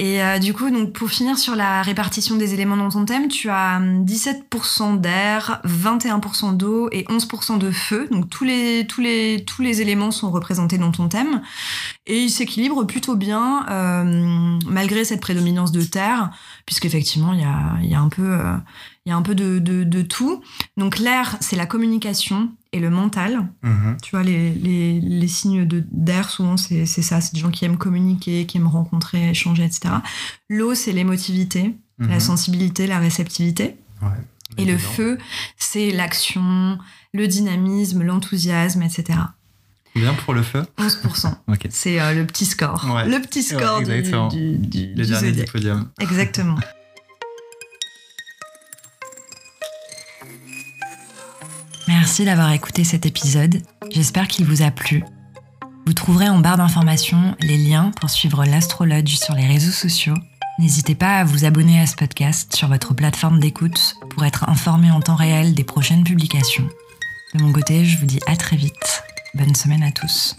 Et 0.00 0.22
euh, 0.22 0.38
du 0.38 0.54
coup, 0.54 0.70
donc 0.70 0.94
pour 0.94 1.10
finir 1.10 1.36
sur 1.36 1.54
la 1.54 1.82
répartition 1.82 2.36
des 2.36 2.54
éléments 2.54 2.78
dans 2.78 2.88
ton 2.88 3.04
thème, 3.04 3.28
tu 3.28 3.50
as 3.50 3.76
hum, 3.76 4.06
17% 4.06 4.98
d'air, 4.98 5.60
21% 5.66 6.56
d'eau 6.56 6.88
et 6.90 7.04
11% 7.04 7.58
de 7.58 7.70
feu. 7.70 8.08
Donc 8.10 8.30
tous 8.30 8.44
les, 8.44 8.86
tous, 8.86 9.02
les, 9.02 9.44
tous 9.46 9.60
les 9.60 9.82
éléments 9.82 10.10
sont 10.10 10.30
représentés 10.30 10.78
dans 10.78 10.90
ton 10.90 11.08
thème. 11.08 11.42
Et 12.06 12.18
ils 12.18 12.30
s'équilibrent 12.30 12.86
plutôt 12.86 13.14
bien 13.14 13.66
euh, 13.68 14.58
malgré 14.66 15.04
cette 15.04 15.20
prédominance 15.20 15.70
de 15.70 15.82
terre, 15.82 16.30
puisqu'effectivement, 16.64 17.34
il 17.34 17.40
y 17.40 17.44
a, 17.44 17.76
y 17.82 17.94
a 17.94 18.00
un 18.00 18.08
peu, 18.08 18.32
euh, 18.32 18.56
y 19.04 19.10
a 19.10 19.16
un 19.16 19.22
peu 19.22 19.34
de, 19.34 19.58
de, 19.58 19.84
de 19.84 20.00
tout. 20.00 20.40
Donc 20.78 20.98
l'air, 20.98 21.36
c'est 21.40 21.56
la 21.56 21.66
communication 21.66 22.48
et 22.72 22.78
le 22.80 22.90
mental. 22.90 23.48
Mhm. 23.62 23.96
Tu 24.02 24.10
vois, 24.12 24.22
les, 24.22 24.52
les, 24.54 25.00
les 25.00 25.28
signes 25.28 25.66
d'air, 25.90 26.30
souvent, 26.30 26.56
c'est 26.56 26.86
ça. 26.86 27.20
C'est 27.20 27.34
des 27.34 27.40
gens 27.40 27.50
qui 27.50 27.64
aiment 27.64 27.78
communiquer, 27.78 28.46
qui 28.46 28.58
aiment 28.58 28.66
rencontrer, 28.68 29.30
échanger, 29.30 29.64
etc. 29.64 29.94
L'eau, 30.48 30.74
c'est 30.74 30.92
l'émotivité, 30.92 31.74
la 31.98 32.06
Mhm. 32.14 32.20
sensibilité, 32.20 32.86
la 32.86 32.98
réceptivité. 32.98 33.76
Ouais. 34.02 34.08
Et 34.58 34.64
le 34.64 34.78
feu, 34.78 35.18
c'est 35.56 35.90
l'action, 35.90 36.78
le 37.12 37.26
dynamisme, 37.28 38.02
l'enthousiasme, 38.02 38.82
etc. 38.82 39.18
Bien 39.94 40.14
pour 40.14 40.34
le 40.34 40.42
feu? 40.42 40.64
11%. 40.78 41.34
Ok. 41.48 41.66
C'est 41.70 42.00
euh, 42.00 42.14
le 42.14 42.24
petit 42.26 42.46
score. 42.46 42.84
Ouais. 42.94 43.08
Le 43.08 43.20
petit 43.20 43.42
score 43.42 43.78
Ouais, 43.80 44.02
du, 44.02 44.10
du, 44.28 44.58
du, 44.58 44.94
Le 44.94 45.04
du 45.04 45.10
dernier 45.10 45.32
du 45.32 45.44
podium. 45.44 45.88
Exactement. 45.98 46.56
Merci 51.90 52.24
d'avoir 52.24 52.52
écouté 52.52 52.84
cet 52.84 53.04
épisode. 53.04 53.62
J'espère 53.90 54.28
qu'il 54.28 54.44
vous 54.44 54.62
a 54.62 54.70
plu. 54.70 55.02
Vous 55.86 55.92
trouverez 55.92 56.28
en 56.28 56.38
barre 56.38 56.56
d'informations 56.56 57.34
les 57.40 57.56
liens 57.56 57.90
pour 58.00 58.10
suivre 58.10 58.44
l'astrologue 58.44 59.08
sur 59.08 59.34
les 59.34 59.48
réseaux 59.48 59.72
sociaux. 59.72 60.14
N'hésitez 60.60 60.94
pas 60.94 61.18
à 61.18 61.24
vous 61.24 61.44
abonner 61.44 61.80
à 61.80 61.88
ce 61.88 61.96
podcast 61.96 62.54
sur 62.54 62.68
votre 62.68 62.94
plateforme 62.94 63.40
d'écoute 63.40 63.96
pour 64.08 64.24
être 64.24 64.48
informé 64.48 64.92
en 64.92 65.00
temps 65.00 65.16
réel 65.16 65.52
des 65.52 65.64
prochaines 65.64 66.04
publications. 66.04 66.68
De 67.34 67.42
mon 67.42 67.52
côté, 67.52 67.84
je 67.84 67.98
vous 67.98 68.06
dis 68.06 68.20
à 68.28 68.36
très 68.36 68.56
vite. 68.56 69.02
Bonne 69.34 69.56
semaine 69.56 69.82
à 69.82 69.90
tous. 69.90 70.36